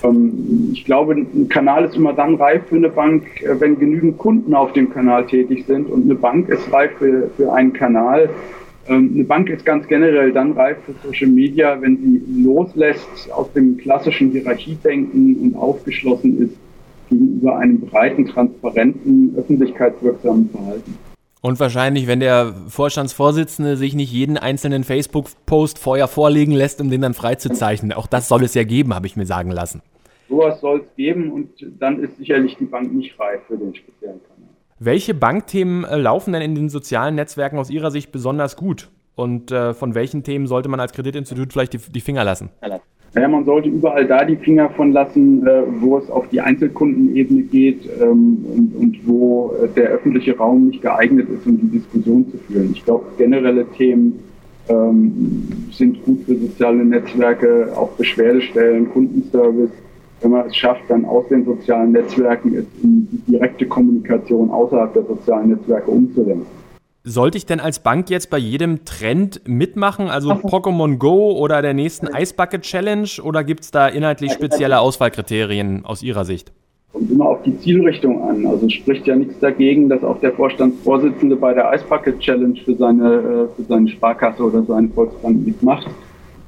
Ähm, 0.03 0.71
ich 0.73 0.85
glaube, 0.85 1.15
ein 1.15 1.49
Kanal 1.49 1.85
ist 1.85 1.97
immer 1.97 2.13
dann 2.13 2.35
reif 2.37 2.63
für 2.69 2.77
eine 2.77 2.89
Bank, 2.89 3.25
äh, 3.43 3.61
wenn 3.61 3.79
genügend 3.79 4.19
Kunden 4.19 4.55
auf 4.55 4.73
dem 4.73 4.93
Kanal 4.93 5.27
tätig 5.27 5.65
sind 5.67 5.89
und 5.91 6.05
eine 6.05 6.15
Bank 6.15 6.49
ist 6.49 6.73
reif 6.73 6.93
für, 6.99 7.31
für 7.37 7.53
einen 7.53 7.73
Kanal. 7.73 8.31
Ähm, 8.89 9.13
eine 9.15 9.25
Bank 9.25 9.49
ist 9.51 9.65
ganz 9.65 9.87
generell 9.87 10.33
dann 10.33 10.53
reif 10.53 10.79
für 10.87 10.95
Social 11.07 11.29
Media, 11.29 11.81
wenn 11.81 11.97
sie 11.99 12.43
loslässt 12.43 13.31
aus 13.33 13.53
dem 13.53 13.77
klassischen 13.77 14.31
Hierarchiedenken 14.31 15.37
und 15.37 15.57
aufgeschlossen 15.57 16.43
ist 16.43 16.57
gegenüber 17.11 17.59
einem 17.59 17.81
breiten, 17.81 18.27
transparenten, 18.27 19.35
öffentlichkeitswirksamen 19.37 20.49
Verhalten. 20.51 21.10
Und 21.43 21.59
wahrscheinlich, 21.59 22.07
wenn 22.07 22.21
der 22.21 22.53
Vorstandsvorsitzende 22.69 23.77
sich 23.77 23.95
nicht 23.95 24.13
jeden 24.13 24.37
einzelnen 24.37 24.85
Facebook-Post 24.85 25.79
vorher 25.79 26.07
vorlegen 26.07 26.53
lässt, 26.53 26.81
um 26.81 26.91
den 26.91 27.01
dann 27.01 27.15
freizuzeichnen. 27.15 27.93
Auch 27.95 28.07
das 28.07 28.29
soll 28.29 28.45
es 28.45 28.55
ja 28.55 28.65
geben, 28.65 28.95
habe 28.95 29.07
ich 29.07 29.17
mir 29.17 29.27
sagen 29.27 29.51
lassen. 29.51 29.81
Sowas 30.29 30.61
soll 30.61 30.81
es 30.81 30.97
geben 30.97 31.33
und 31.33 31.51
dann 31.79 32.03
ist 32.03 32.17
sicherlich 32.19 32.57
die 32.57 32.67
Bank 32.67 32.93
nicht 32.93 33.15
frei 33.15 33.39
für 33.49 33.57
den 33.57 33.75
speziellen 33.75 34.21
Kanal. 34.23 34.51
Welche 34.79 35.15
Bankthemen 35.15 35.85
äh, 35.85 35.97
laufen 35.97 36.33
denn 36.33 36.43
in 36.43 36.55
den 36.55 36.69
sozialen 36.69 37.15
Netzwerken 37.15 37.59
aus 37.59 37.71
Ihrer 37.71 37.91
Sicht 37.91 38.13
besonders 38.13 38.57
gut? 38.57 38.91
Und 39.15 39.51
äh, 39.51 39.75
von 39.75 39.95
welchen 39.95 40.23
Themen 40.23 40.47
sollte 40.47 40.69
man 40.69 40.79
als 40.79 40.93
Kreditinstitut 40.93 41.53
vielleicht 41.53 41.73
die, 41.73 41.79
die 41.79 42.01
Finger 42.01 42.25
lassen? 42.25 42.51
Ja, 42.63 42.81
man 43.15 43.45
sollte 43.45 43.69
überall 43.69 44.07
da 44.07 44.25
die 44.25 44.37
Finger 44.37 44.71
von 44.71 44.93
lassen, 44.93 45.45
äh, 45.47 45.63
wo 45.81 45.99
es 45.99 46.09
auf 46.11 46.29
die 46.29 46.41
Einzelkundenebene 46.41 47.43
geht 47.43 47.89
ähm, 48.01 48.45
und, 48.55 48.75
und, 48.77 49.09
wo 49.09 49.53
äh, 49.63 49.69
der 49.75 49.91
öffentliche 49.91 50.37
Raum 50.37 50.69
nicht 50.69 50.83
geeignet 50.83 51.29
ist, 51.29 51.45
um 51.47 51.59
die 51.59 51.79
Diskussion 51.79 52.31
zu 52.31 52.39
führen. 52.39 52.71
Ich 52.73 52.85
glaube, 52.85 53.07
generelle 53.19 53.67
Themen 53.67 54.21
ähm, 54.69 55.43
sind 55.73 56.05
gut 56.05 56.23
für 56.25 56.37
soziale 56.37 56.85
Netzwerke, 56.85 57.73
auch 57.75 57.91
Beschwerdestellen, 57.91 58.91
Kundenservice. 58.93 59.71
Wenn 60.21 60.31
man 60.31 60.47
es 60.47 60.57
schafft, 60.57 60.83
dann 60.89 61.05
aus 61.05 61.27
den 61.29 61.45
sozialen 61.45 61.93
Netzwerken 61.93 62.55
es 62.55 62.67
in 62.83 63.09
die 63.11 63.33
direkte 63.33 63.67
Kommunikation 63.67 64.51
außerhalb 64.51 64.93
der 64.93 65.03
sozialen 65.05 65.49
Netzwerke 65.49 65.91
umzulenken. 65.91 66.60
Sollte 67.03 67.39
ich 67.39 67.47
denn 67.47 67.61
als 67.61 67.79
Bank 67.79 68.11
jetzt 68.11 68.29
bei 68.29 68.37
jedem 68.37 68.85
Trend 68.85 69.41
mitmachen, 69.47 70.09
also 70.09 70.33
Pokémon 70.33 70.99
Go 70.99 71.33
oder 71.33 71.63
der 71.63 71.73
nächsten 71.73 72.09
Ice 72.09 72.35
Bucket 72.35 72.61
Challenge, 72.61 73.09
oder 73.23 73.43
gibt 73.43 73.65
es 73.65 73.71
da 73.71 73.89
inhaltlich 73.89 74.33
spezielle 74.33 74.81
Auswahlkriterien 74.81 75.87
aus 75.87 76.03
Ihrer 76.03 76.27
Sicht? 76.27 76.53
Kommt 76.93 77.11
immer 77.11 77.25
auf 77.25 77.43
die 77.43 77.59
Zielrichtung 77.59 78.23
an. 78.23 78.45
Also 78.47 78.69
spricht 78.69 79.07
ja 79.07 79.17
nichts 79.17 79.39
dagegen, 79.39 79.89
dass 79.89 80.05
auch 80.05 80.21
der 80.21 80.33
Vorstandsvorsitzende 80.33 81.37
bei 81.37 81.55
der 81.55 81.73
Ice 81.73 81.85
Bucket 81.89 82.19
Challenge 82.19 82.61
für 82.63 82.75
seine, 82.75 83.15
äh, 83.15 83.57
für 83.57 83.63
seine 83.67 83.89
Sparkasse 83.89 84.43
oder 84.43 84.63
seine 84.65 84.89
Volksbank 84.89 85.47
mitmacht. 85.47 85.87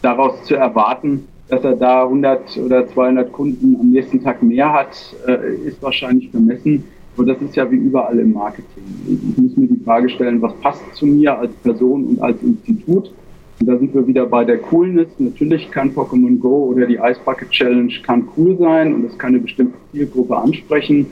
Daraus 0.03 0.45
zu 0.45 0.57
erwarten, 0.57 1.29
dass 1.49 1.65
er 1.65 1.77
da 1.77 2.03
100 2.03 2.59
oder 2.59 2.87
200 2.89 3.33
Kunden 3.33 3.77
am 3.81 3.89
nächsten 3.91 4.23
Tag 4.23 4.43
mehr 4.43 4.71
hat, 4.71 5.15
äh, 5.27 5.67
ist 5.67 5.83
wahrscheinlich 5.83 6.31
vermessen. 6.31 6.85
Und 7.17 7.27
das 7.27 7.41
ist 7.43 7.57
ja 7.57 7.71
wie 7.71 7.77
überall 7.77 8.19
im 8.19 8.33
Marketing. 8.33 8.85
Ich 9.07 9.39
muss 9.39 9.57
mir 9.57 9.67
die 9.67 9.85
Frage 9.85 10.09
stellen, 10.09 10.41
was 10.41 10.55
passt 10.55 10.83
zu 10.95 11.07
mir 11.07 11.39
als 11.39 11.53
Person 11.57 12.05
und 12.07 12.21
als 12.21 12.43
Institut? 12.43 13.13
Und 13.61 13.67
da 13.67 13.79
sind 13.79 13.95
wir 13.95 14.07
wieder 14.07 14.27
bei 14.27 14.45
der 14.45 14.59
Coolness. 14.59 15.09
Natürlich 15.19 15.71
kann 15.71 15.95
Pokémon 15.95 16.39
Go 16.39 16.65
oder 16.73 16.87
die 16.87 16.97
Ice 16.97 17.21
Bucket 17.25 17.51
Challenge 17.51 17.93
kann 18.03 18.29
cool 18.37 18.57
sein 18.59 18.95
und 18.95 19.05
es 19.05 19.17
kann 19.19 19.35
eine 19.35 19.41
bestimmte 19.41 19.77
Zielgruppe 19.93 20.37
ansprechen. 20.37 21.07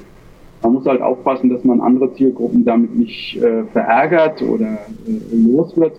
Man 0.62 0.74
muss 0.74 0.86
halt 0.86 1.00
aufpassen, 1.00 1.48
dass 1.50 1.64
man 1.64 1.80
andere 1.80 2.12
Zielgruppen 2.14 2.64
damit 2.64 2.94
nicht 2.94 3.36
äh, 3.36 3.64
verärgert 3.72 4.42
oder 4.42 4.78
äh, 5.06 5.36
los 5.36 5.76
wird. 5.76 5.92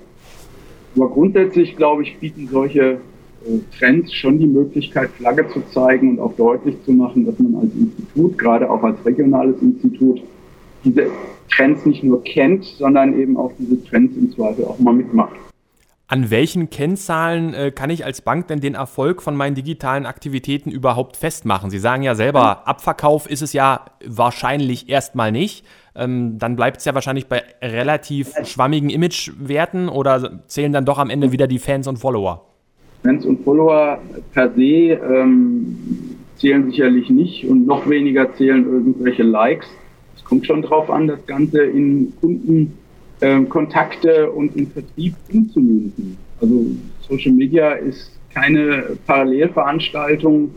Aber 0.96 1.10
grundsätzlich, 1.10 1.76
glaube 1.76 2.04
ich, 2.04 2.18
bieten 2.18 2.48
solche 2.52 3.00
Trends 3.78 4.14
schon 4.14 4.40
die 4.40 4.48
Möglichkeit, 4.48 5.10
Flagge 5.12 5.48
zu 5.50 5.62
zeigen 5.74 6.12
und 6.12 6.20
auch 6.20 6.34
deutlich 6.36 6.76
zu 6.86 6.92
machen, 6.92 7.26
dass 7.26 7.38
man 7.40 7.56
als 7.56 7.74
Institut, 7.76 8.38
gerade 8.38 8.70
auch 8.70 8.84
als 8.84 9.04
regionales 9.06 9.62
Institut, 9.62 10.22
diese 10.84 11.08
Trends 11.50 11.86
nicht 11.86 12.04
nur 12.04 12.24
kennt, 12.24 12.64
sondern 12.66 13.20
eben 13.20 13.38
auch 13.38 13.52
diese 13.60 13.84
Trends 13.84 14.16
im 14.18 14.32
Zweifel 14.32 14.66
auch 14.66 14.80
mal 14.80 14.94
mitmacht. 14.94 15.36
An 16.08 16.30
welchen 16.30 16.70
Kennzahlen 16.70 17.54
äh, 17.54 17.72
kann 17.72 17.90
ich 17.90 18.04
als 18.04 18.22
Bank 18.22 18.48
denn 18.48 18.60
den 18.60 18.76
Erfolg 18.76 19.22
von 19.22 19.34
meinen 19.34 19.56
digitalen 19.56 20.06
Aktivitäten 20.06 20.70
überhaupt 20.70 21.16
festmachen? 21.16 21.70
Sie 21.70 21.80
sagen 21.80 22.04
ja 22.04 22.16
selber, 22.16 22.68
Abverkauf 22.68 23.30
ist 23.30 23.42
es 23.42 23.54
ja 23.54 23.86
wahrscheinlich 24.06 24.90
erstmal 24.90 25.32
nicht. 25.32 25.66
Ähm, 25.96 26.38
dann 26.38 26.58
bleibt 26.58 26.80
es 26.80 26.86
ja 26.86 26.94
wahrscheinlich 26.94 27.28
bei 27.28 27.44
relativ 27.62 28.34
schwammigen 28.44 28.90
Imagewerten 28.90 29.88
oder 29.88 30.46
zählen 30.48 30.74
dann 30.74 30.84
doch 30.84 30.98
am 31.00 31.10
Ende 31.10 31.32
wieder 31.32 31.48
die 31.48 31.60
Fans 31.60 31.88
und 31.88 31.98
Follower? 31.98 32.51
Fans 33.04 33.26
und 33.26 33.44
Follower 33.44 34.00
per 34.34 34.50
se 34.54 34.62
ähm, 34.62 35.78
zählen 36.38 36.66
sicherlich 36.70 37.10
nicht 37.10 37.46
und 37.46 37.66
noch 37.66 37.90
weniger 37.90 38.34
zählen 38.34 38.66
irgendwelche 38.66 39.24
Likes. 39.24 39.68
Es 40.16 40.24
kommt 40.24 40.46
schon 40.46 40.62
darauf 40.62 40.90
an, 40.90 41.08
das 41.08 41.26
Ganze 41.26 41.64
in 41.64 42.14
Kundenkontakte 42.20 44.10
ähm, 44.10 44.34
und 44.36 44.56
in 44.56 44.68
Vertrieb 44.68 45.16
umzumünzen. 45.32 46.18
Also 46.40 46.66
Social 47.08 47.34
Media 47.34 47.72
ist 47.74 48.12
keine 48.34 48.98
Parallelveranstaltung, 49.06 50.52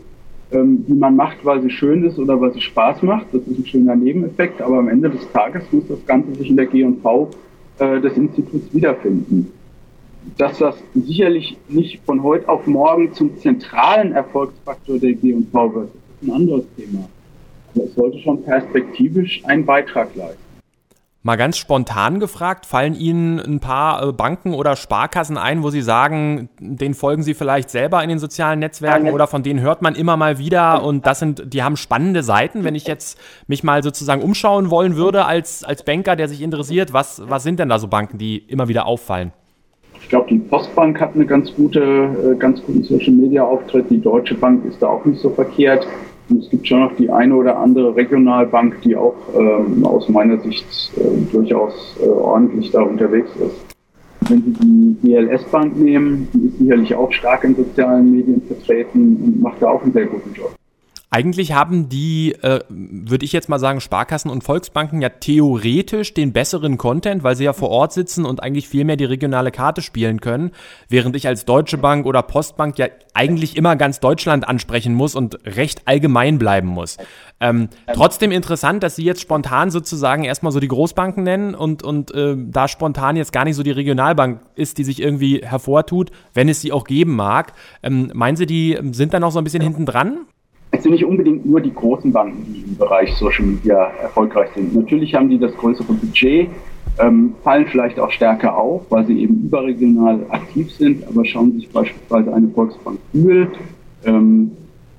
ähm, 0.51 0.85
die 0.87 0.93
man 0.93 1.15
macht, 1.15 1.43
weil 1.43 1.61
sie 1.61 1.69
schön 1.69 2.03
ist 2.03 2.17
oder 2.17 2.39
weil 2.39 2.53
sie 2.53 2.61
Spaß 2.61 3.01
macht. 3.03 3.27
Das 3.31 3.41
ist 3.41 3.59
ein 3.59 3.65
schöner 3.65 3.95
Nebeneffekt, 3.95 4.61
aber 4.61 4.79
am 4.79 4.87
Ende 4.87 5.09
des 5.09 5.31
Tages 5.31 5.63
muss 5.71 5.87
das 5.87 6.05
Ganze 6.05 6.33
sich 6.35 6.49
in 6.49 6.55
der 6.55 6.67
G&V 6.67 7.31
äh, 7.79 7.99
des 8.01 8.15
Instituts 8.17 8.73
wiederfinden 8.73 9.51
dass 10.37 10.57
das 10.59 10.75
sicherlich 10.93 11.57
nicht 11.67 12.01
von 12.05 12.23
heute 12.23 12.49
auf 12.49 12.67
morgen 12.67 13.13
zum 13.13 13.37
zentralen 13.37 14.13
Erfolgsfaktor 14.13 14.99
der 14.99 15.13
G&V 15.13 15.75
wird. 15.75 15.89
Das 15.89 16.21
ist 16.21 16.27
ein 16.27 16.35
anderes 16.35 16.65
Thema. 16.75 17.09
Aber 17.73 17.83
es 17.85 17.95
sollte 17.95 18.19
schon 18.19 18.43
perspektivisch 18.43 19.43
einen 19.45 19.65
Beitrag 19.65 20.15
leisten. 20.15 20.45
Mal 21.25 21.37
ganz 21.37 21.57
spontan 21.57 22.19
gefragt, 22.19 22.67
fallen 22.67 22.93
Ihnen 22.93 23.39
ein 23.39 23.59
paar 23.59 24.09
äh, 24.09 24.13
Banken 24.13 24.53
oder 24.53 24.75
Sparkassen 24.75 25.39
ein, 25.39 25.63
wo 25.63 25.71
Sie 25.71 25.81
sagen, 25.81 26.49
denen 26.59 26.93
folgen 26.93 27.23
Sie 27.23 27.33
vielleicht 27.33 27.71
selber 27.71 28.03
in 28.03 28.09
den 28.09 28.19
sozialen 28.19 28.59
Netzwerken 28.59 29.09
oder 29.09 29.25
von 29.25 29.41
denen 29.41 29.59
hört 29.59 29.81
man 29.81 29.95
immer 29.95 30.17
mal 30.17 30.37
wieder 30.37 30.83
und 30.83 31.07
das 31.07 31.17
sind, 31.17 31.51
die 31.51 31.63
haben 31.63 31.77
spannende 31.77 32.21
Seiten. 32.21 32.63
Wenn 32.63 32.75
ich 32.75 32.85
jetzt 32.85 33.19
mich 33.47 33.63
mal 33.63 33.81
sozusagen 33.81 34.21
umschauen 34.21 34.69
wollen 34.69 34.97
würde 34.97 35.25
als, 35.25 35.63
als 35.63 35.81
Banker, 35.81 36.15
der 36.15 36.27
sich 36.27 36.43
interessiert, 36.43 36.93
was, 36.93 37.23
was 37.27 37.41
sind 37.41 37.57
denn 37.57 37.69
da 37.69 37.79
so 37.79 37.87
Banken, 37.87 38.19
die 38.19 38.37
immer 38.37 38.67
wieder 38.67 38.85
auffallen? 38.85 39.33
Ich 40.05 40.09
glaube, 40.09 40.27
die 40.29 40.37
Postbank 40.37 41.01
hat 41.01 41.15
eine 41.15 41.25
ganz 41.25 41.51
gute, 41.55 41.81
äh, 41.81 42.37
ganz 42.37 42.61
guten 42.61 42.83
Social 42.83 43.11
Media 43.11 43.43
Auftritt. 43.43 43.89
Die 43.89 43.99
Deutsche 43.99 44.35
Bank 44.35 44.63
ist 44.63 44.79
da 44.79 44.89
auch 44.89 45.03
nicht 45.03 45.19
so 45.19 45.31
verkehrt. 45.31 45.87
Und 46.29 46.43
es 46.43 46.49
gibt 46.51 46.67
schon 46.67 46.81
noch 46.81 46.95
die 46.95 47.09
eine 47.09 47.33
oder 47.35 47.57
andere 47.57 47.95
Regionalbank, 47.95 48.83
die 48.83 48.95
auch 48.95 49.15
ähm, 49.35 49.83
aus 49.83 50.07
meiner 50.07 50.39
Sicht 50.41 50.67
äh, 50.95 51.31
durchaus 51.31 51.97
äh, 51.99 52.07
ordentlich 52.07 52.69
da 52.69 52.83
unterwegs 52.83 53.31
ist. 53.31 53.65
Wenn 54.29 54.43
Sie 54.43 54.53
die 54.53 54.95
DLS 55.01 55.43
Bank 55.45 55.75
nehmen, 55.75 56.27
die 56.33 56.49
ist 56.49 56.59
sicherlich 56.59 56.93
auch 56.93 57.11
stark 57.11 57.43
in 57.43 57.55
sozialen 57.55 58.11
Medien 58.11 58.43
vertreten 58.43 59.19
und 59.23 59.41
macht 59.41 59.59
da 59.59 59.69
auch 59.69 59.81
einen 59.81 59.93
sehr 59.93 60.05
guten 60.05 60.31
Job. 60.35 60.51
Eigentlich 61.09 61.53
haben 61.53 61.87
die, 61.87 62.33
äh, 62.41 62.59
würde 62.69 63.25
ich 63.25 63.31
jetzt 63.31 63.47
mal 63.47 63.59
sagen, 63.59 63.79
Sparkassen 63.79 64.29
und 64.31 64.43
Volksbanken 64.43 65.01
ja 65.01 65.09
theoretisch 65.09 66.13
den 66.13 66.33
besseren 66.33 66.77
Content, 66.77 67.23
weil 67.23 67.35
sie 67.35 67.43
ja 67.43 67.53
vor 67.53 67.69
Ort 67.69 67.93
sitzen 67.93 68.25
und 68.25 68.41
eigentlich 68.41 68.67
viel 68.67 68.85
mehr 68.85 68.97
die 68.97 69.05
regionale 69.05 69.51
Karte 69.51 69.81
spielen 69.81 70.19
können, 70.19 70.51
während 70.89 71.15
ich 71.15 71.27
als 71.27 71.45
Deutsche 71.45 71.77
Bank 71.77 72.05
oder 72.05 72.21
Postbank 72.21 72.77
ja 72.79 72.87
eigentlich 73.13 73.55
immer 73.55 73.75
ganz 73.75 73.99
Deutschland 73.99 74.47
ansprechen 74.47 74.93
muss 74.93 75.15
und 75.15 75.37
recht 75.45 75.83
allgemein 75.85 76.37
bleiben 76.37 76.67
muss. 76.67 76.97
Ähm, 77.39 77.69
trotzdem 77.93 78.31
interessant, 78.31 78.83
dass 78.83 78.95
Sie 78.95 79.03
jetzt 79.03 79.21
spontan 79.21 79.71
sozusagen 79.71 80.23
erstmal 80.23 80.51
so 80.51 80.59
die 80.59 80.67
Großbanken 80.67 81.23
nennen 81.23 81.55
und, 81.55 81.83
und 81.83 82.13
äh, 82.13 82.35
da 82.37 82.67
spontan 82.67 83.15
jetzt 83.15 83.31
gar 83.31 83.45
nicht 83.45 83.55
so 83.55 83.63
die 83.63 83.71
Regionalbank 83.71 84.41
ist, 84.55 84.77
die 84.77 84.83
sich 84.83 85.01
irgendwie 85.01 85.41
hervortut, 85.43 86.11
wenn 86.33 86.49
es 86.49 86.61
sie 86.61 86.71
auch 86.71 86.85
geben 86.85 87.15
mag. 87.15 87.53
Ähm, 87.83 88.11
meinen 88.13 88.35
Sie, 88.35 88.45
die 88.45 88.77
sind 88.91 89.13
da 89.13 89.19
noch 89.19 89.31
so 89.31 89.39
ein 89.39 89.43
bisschen 89.43 89.61
hinten 89.61 89.85
dran? 89.85 90.25
Sind 90.85 90.91
nicht 90.91 91.05
unbedingt 91.05 91.47
nur 91.47 91.61
die 91.61 91.73
großen 91.73 92.11
Banken, 92.11 92.45
die 92.47 92.61
im 92.61 92.77
Bereich 92.77 93.11
Social 93.15 93.43
Media 93.43 93.91
erfolgreich 94.03 94.49
sind. 94.53 94.75
Natürlich 94.75 95.15
haben 95.15 95.29
die 95.29 95.39
das 95.39 95.51
größere 95.57 95.91
Budget, 95.91 96.47
ähm, 96.99 97.33
fallen 97.43 97.65
vielleicht 97.65 97.99
auch 97.99 98.11
stärker 98.11 98.55
auf, 98.55 98.83
weil 98.89 99.03
sie 99.07 99.19
eben 99.23 99.45
überregional 99.45 100.19
aktiv 100.29 100.71
sind, 100.71 101.03
aber 101.07 101.25
schauen 101.25 101.53
sich 101.53 101.67
beispielsweise 101.69 102.31
eine 102.31 102.49
Volksbank 102.49 102.99
Bühl 103.11 103.47
ähm, 104.05 104.51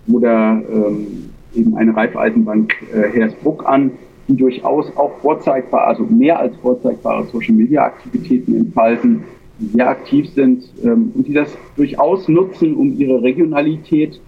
oder 0.08 0.60
ähm, 0.68 1.30
eben 1.54 1.76
eine 1.76 1.94
Raiffeisenbank 1.94 2.74
äh, 2.92 3.08
Hersbruck 3.16 3.64
an, 3.68 3.92
die 4.26 4.36
durchaus 4.36 4.86
auch 4.96 5.12
vorzeigbar, 5.22 5.86
also 5.86 6.02
mehr 6.02 6.40
als 6.40 6.56
vorzeigbare 6.56 7.26
Social 7.26 7.54
Media 7.54 7.84
Aktivitäten 7.84 8.56
entfalten, 8.56 9.22
die 9.60 9.66
sehr 9.68 9.88
aktiv 9.88 10.28
sind 10.34 10.64
ähm, 10.82 11.12
und 11.14 11.28
die 11.28 11.32
das 11.32 11.56
durchaus 11.76 12.26
nutzen, 12.26 12.74
um 12.74 12.98
ihre 12.98 13.22
Regionalität 13.22 14.20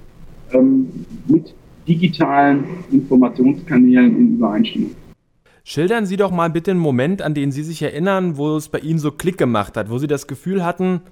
ähm, 0.52 0.88
mit 1.26 1.54
digitalen 1.86 2.64
Informationskanälen 2.90 4.16
in 4.16 4.34
Übereinstimmung. 4.34 4.90
Schildern 5.64 6.06
Sie 6.06 6.16
doch 6.16 6.30
mal 6.30 6.48
bitte 6.48 6.70
einen 6.70 6.80
Moment, 6.80 7.20
an 7.22 7.34
den 7.34 7.52
Sie 7.52 7.62
sich 7.62 7.82
erinnern, 7.82 8.36
wo 8.36 8.56
es 8.56 8.68
bei 8.68 8.78
Ihnen 8.78 8.98
so 8.98 9.10
Klick 9.10 9.36
gemacht 9.36 9.76
hat, 9.76 9.90
wo 9.90 9.98
Sie 9.98 10.06
das 10.06 10.26
Gefühl 10.26 10.64
hatten, 10.64 11.02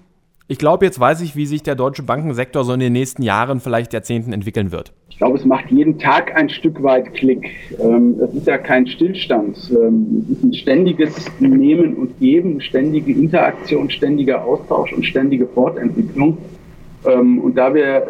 ich 0.49 0.59
glaube, 0.59 0.85
jetzt 0.85 1.01
weiß 1.01 1.23
ich, 1.23 1.35
wie 1.35 1.45
sich 1.45 1.65
der 1.65 1.75
deutsche 1.75 2.05
Bankensektor 2.05 2.63
so 2.63 2.73
in 2.73 2.79
den 2.79 2.93
nächsten 2.93 3.23
Jahren, 3.23 3.59
vielleicht 3.59 3.93
Jahrzehnten 3.93 4.33
entwickeln 4.33 4.71
wird. 4.71 4.93
Ich 5.11 5.19
glaube, 5.19 5.39
es 5.39 5.45
macht 5.45 5.73
jeden 5.73 5.99
Tag 5.99 6.37
ein 6.37 6.49
Stück 6.49 6.81
weit 6.85 7.15
Klick. 7.15 7.51
Ähm, 7.81 8.15
es 8.21 8.33
ist 8.33 8.47
ja 8.47 8.57
kein 8.57 8.87
Stillstand. 8.87 9.59
Ähm, 9.73 10.25
es 10.25 10.37
ist 10.37 10.45
ein 10.45 10.55
ständiges 10.55 11.27
Nehmen 11.41 11.95
und 11.95 12.21
Geben, 12.21 12.61
ständige 12.61 13.13
Interaktion, 13.13 13.91
ständiger 13.91 14.45
Austausch 14.45 14.93
und 14.93 15.05
ständige 15.05 15.49
Fortentwicklung. 15.49 16.39
Ähm, 17.05 17.41
und 17.41 17.57
da 17.57 17.75
wir 17.75 17.97
äh, 17.97 18.05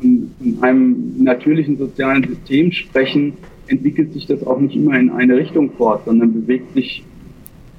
von, 0.00 0.30
von 0.38 0.62
einem 0.62 1.22
natürlichen 1.22 1.76
sozialen 1.76 2.24
System 2.24 2.72
sprechen, 2.72 3.34
entwickelt 3.68 4.12
sich 4.12 4.26
das 4.26 4.46
auch 4.46 4.60
nicht 4.60 4.76
immer 4.76 4.98
in 4.98 5.10
eine 5.10 5.36
Richtung 5.36 5.70
fort, 5.72 6.02
sondern 6.04 6.32
bewegt 6.32 6.74
sich 6.74 7.04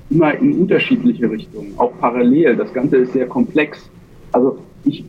immer 0.10 0.34
in 0.36 0.54
unterschiedliche 0.54 1.30
Richtungen, 1.30 1.74
auch 1.78 1.92
parallel. 2.00 2.56
Das 2.56 2.74
Ganze 2.74 2.98
ist 2.98 3.14
sehr 3.14 3.28
komplex. 3.28 3.90
Also 4.32 4.60
ich 4.84 5.04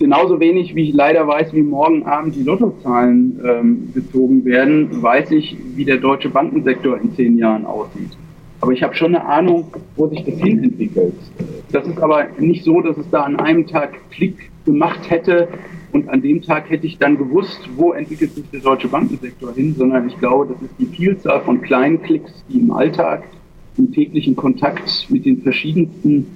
genauso 0.00 0.40
wenig 0.40 0.74
wie 0.74 0.88
ich 0.88 0.94
leider 0.94 1.28
weiß, 1.28 1.52
wie 1.52 1.62
morgen 1.62 2.04
Abend 2.04 2.34
die 2.34 2.42
Lottozahlen 2.42 3.38
ähm, 3.44 3.92
gezogen 3.94 4.44
werden, 4.44 5.02
weiß 5.02 5.30
ich, 5.32 5.56
wie 5.76 5.84
der 5.84 5.98
deutsche 5.98 6.30
Bankensektor 6.30 6.98
in 6.98 7.14
zehn 7.14 7.38
Jahren 7.38 7.66
aussieht. 7.66 8.16
Aber 8.62 8.72
ich 8.72 8.82
habe 8.82 8.94
schon 8.94 9.14
eine 9.14 9.24
Ahnung, 9.24 9.66
wo 9.96 10.08
sich 10.08 10.24
das 10.24 10.34
hin 10.40 10.64
entwickelt. 10.64 11.14
Das 11.70 11.86
ist 11.86 11.98
aber 11.98 12.26
nicht 12.38 12.64
so, 12.64 12.80
dass 12.80 12.96
es 12.96 13.08
da 13.10 13.22
an 13.22 13.36
einem 13.36 13.66
Tag 13.66 13.94
Klick 14.10 14.50
gemacht 14.64 15.08
hätte 15.08 15.48
und 15.92 16.08
an 16.08 16.22
dem 16.22 16.42
Tag 16.42 16.70
hätte 16.70 16.86
ich 16.86 16.98
dann 16.98 17.18
gewusst, 17.18 17.68
wo 17.76 17.92
entwickelt 17.92 18.34
sich 18.34 18.44
der 18.52 18.60
deutsche 18.60 18.88
Bankensektor 18.88 19.52
hin, 19.54 19.74
sondern 19.76 20.08
ich 20.08 20.18
glaube, 20.18 20.52
das 20.52 20.62
ist 20.62 20.74
die 20.78 20.86
Vielzahl 20.86 21.40
von 21.40 21.60
kleinen 21.60 22.00
Klicks, 22.02 22.44
die 22.48 22.60
im 22.60 22.70
Alltag, 22.70 23.24
im 23.76 23.92
täglichen 23.92 24.36
Kontakt 24.36 25.06
mit 25.10 25.24
den 25.24 25.42
verschiedensten 25.42 26.26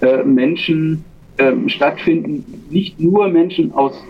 äh, 0.00 0.22
Menschen 0.22 1.04
äh, 1.36 1.52
stattfinden. 1.66 2.44
Nicht 2.70 2.98
nur 3.00 3.28
Menschen 3.28 3.72
aus 3.72 4.02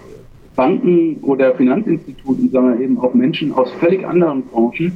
Banken 0.55 1.17
oder 1.23 1.55
Finanzinstituten, 1.55 2.51
sondern 2.51 2.81
eben 2.81 2.99
auch 2.99 3.15
Menschen 3.15 3.53
aus 3.53 3.71
völlig 3.81 4.07
anderen 4.07 4.43
Branchen. 4.45 4.93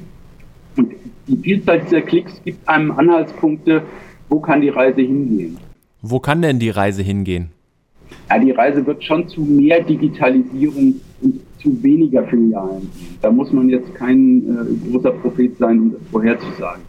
Und 0.76 0.92
die 1.26 1.36
Vielzahl 1.36 1.80
dieser 1.80 2.02
Klicks 2.02 2.40
gibt 2.44 2.68
einem 2.68 2.92
Anhaltspunkte, 2.92 3.82
wo 4.28 4.38
kann 4.38 4.60
die 4.60 4.68
Reise 4.68 5.00
hingehen. 5.00 5.56
Wo 6.02 6.20
kann 6.20 6.42
denn 6.42 6.60
die 6.60 6.70
Reise 6.70 7.02
hingehen? 7.02 7.50
Ja, 8.30 8.38
die 8.38 8.50
Reise 8.50 8.84
wird 8.86 9.02
schon 9.02 9.28
zu 9.28 9.40
mehr 9.40 9.82
Digitalisierung 9.82 11.00
und 11.22 11.40
zu 11.60 11.82
weniger 11.82 12.24
Filialen. 12.24 12.90
Da 13.20 13.30
muss 13.30 13.52
man 13.52 13.68
jetzt 13.68 13.94
kein 13.94 14.42
äh, 14.42 14.90
großer 14.90 15.12
Prophet 15.12 15.56
sein, 15.58 15.78
um 15.78 15.92
das 15.92 16.00
vorherzusagen. 16.10 16.82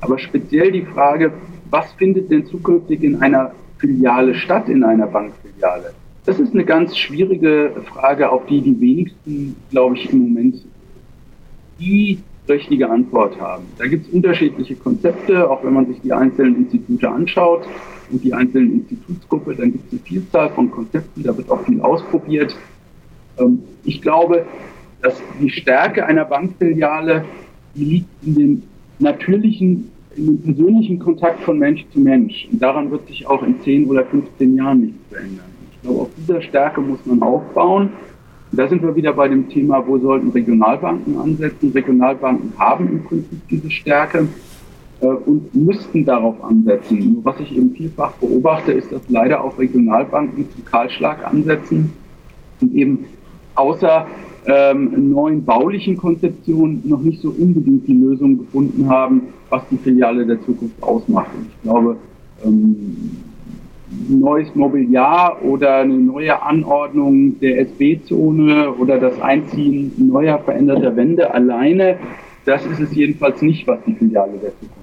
Aber 0.00 0.18
speziell 0.18 0.72
die 0.72 0.82
Frage, 0.82 1.32
was 1.70 1.92
findet 1.92 2.30
denn 2.30 2.44
zukünftig 2.46 3.02
in 3.02 3.22
einer 3.22 3.52
Filiale 3.78 4.34
statt, 4.34 4.68
in 4.68 4.84
einer 4.84 5.06
Bankfiliale? 5.06 5.94
Das 6.24 6.38
ist 6.38 6.54
eine 6.54 6.64
ganz 6.64 6.96
schwierige 6.96 7.72
Frage, 7.86 8.30
auf 8.30 8.46
die 8.46 8.60
die 8.60 8.80
wenigsten, 8.80 9.56
glaube 9.70 9.96
ich, 9.96 10.12
im 10.12 10.20
Moment 10.20 10.56
die 11.80 12.18
richtige 12.48 12.90
Antwort 12.90 13.40
haben. 13.40 13.64
Da 13.78 13.86
gibt 13.86 14.06
es 14.06 14.12
unterschiedliche 14.12 14.74
Konzepte, 14.74 15.48
auch 15.48 15.62
wenn 15.64 15.74
man 15.74 15.86
sich 15.86 16.00
die 16.00 16.12
einzelnen 16.12 16.56
Institute 16.56 17.08
anschaut 17.08 17.66
und 18.10 18.22
die 18.24 18.34
einzelnen 18.34 18.80
Institutsgruppe, 18.80 19.54
dann 19.54 19.72
gibt 19.72 19.86
es 19.86 19.92
eine 19.92 20.00
Vielzahl 20.00 20.50
von 20.50 20.70
Konzepten, 20.70 21.22
da 21.22 21.36
wird 21.36 21.50
auch 21.50 21.64
viel 21.64 21.80
ausprobiert. 21.80 22.56
Ähm, 23.38 23.60
ich 23.84 24.02
glaube, 24.02 24.44
dass 25.02 25.20
die 25.40 25.50
Stärke 25.50 26.06
einer 26.06 26.24
Bankfiliale, 26.24 27.24
liegt 27.74 28.08
in 28.22 28.34
dem 28.34 28.62
natürlichen, 28.98 29.90
in 30.16 30.26
dem 30.26 30.42
persönlichen 30.42 30.98
Kontakt 30.98 31.40
von 31.42 31.58
Mensch 31.58 31.84
zu 31.92 32.00
Mensch. 32.00 32.48
Und 32.50 32.62
daran 32.62 32.90
wird 32.90 33.06
sich 33.08 33.26
auch 33.26 33.42
in 33.42 33.60
10 33.60 33.86
oder 33.86 34.04
15 34.04 34.56
Jahren 34.56 34.80
nichts 34.80 35.08
verändern. 35.10 35.46
Ich 35.72 35.82
glaube, 35.82 36.00
auf 36.02 36.10
dieser 36.16 36.42
Stärke 36.42 36.80
muss 36.80 37.04
man 37.06 37.22
aufbauen. 37.22 37.90
Da 38.54 38.68
sind 38.68 38.82
wir 38.82 38.94
wieder 38.94 39.14
bei 39.14 39.28
dem 39.28 39.48
Thema, 39.48 39.82
wo 39.86 39.98
sollten 39.98 40.28
Regionalbanken 40.28 41.18
ansetzen. 41.18 41.72
Regionalbanken 41.72 42.52
haben 42.58 42.86
im 42.88 43.04
Prinzip 43.04 43.40
diese 43.48 43.70
Stärke 43.70 44.28
äh, 45.00 45.06
und 45.06 45.54
müssten 45.54 46.04
darauf 46.04 46.42
ansetzen. 46.44 47.14
Nur 47.14 47.24
was 47.24 47.40
ich 47.40 47.56
eben 47.56 47.70
vielfach 47.70 48.12
beobachte, 48.12 48.72
ist, 48.72 48.92
dass 48.92 49.00
leider 49.08 49.42
auch 49.42 49.58
Regionalbanken 49.58 50.50
zum 50.50 50.64
Kahlschlag 50.66 51.26
ansetzen 51.26 51.92
und 52.60 52.74
eben 52.74 53.06
außer 53.54 54.06
ähm, 54.46 55.12
neuen 55.12 55.44
baulichen 55.44 55.96
Konzeptionen 55.96 56.82
noch 56.84 57.00
nicht 57.00 57.22
so 57.22 57.30
unbedingt 57.30 57.88
die 57.88 57.94
Lösung 57.94 58.38
gefunden 58.38 58.88
haben, 58.88 59.22
was 59.48 59.62
die 59.70 59.78
Filiale 59.78 60.26
der 60.26 60.40
Zukunft 60.42 60.82
ausmacht. 60.82 61.30
Und 61.34 61.46
ich 61.46 61.62
glaube, 61.62 61.96
ähm, 62.44 63.16
neues 64.08 64.54
Mobiliar 64.54 65.42
oder 65.42 65.78
eine 65.78 65.94
neue 65.94 66.40
Anordnung 66.42 67.38
der 67.40 67.60
SB-Zone 67.60 68.72
oder 68.72 68.98
das 68.98 69.20
Einziehen 69.20 69.92
neuer 69.98 70.38
veränderter 70.38 70.96
Wände 70.96 71.32
alleine, 71.32 71.98
das 72.44 72.64
ist 72.66 72.80
es 72.80 72.94
jedenfalls 72.94 73.42
nicht, 73.42 73.66
was 73.66 73.78
die 73.86 73.94
Filiale 73.94 74.32
Zukunft 74.38 74.82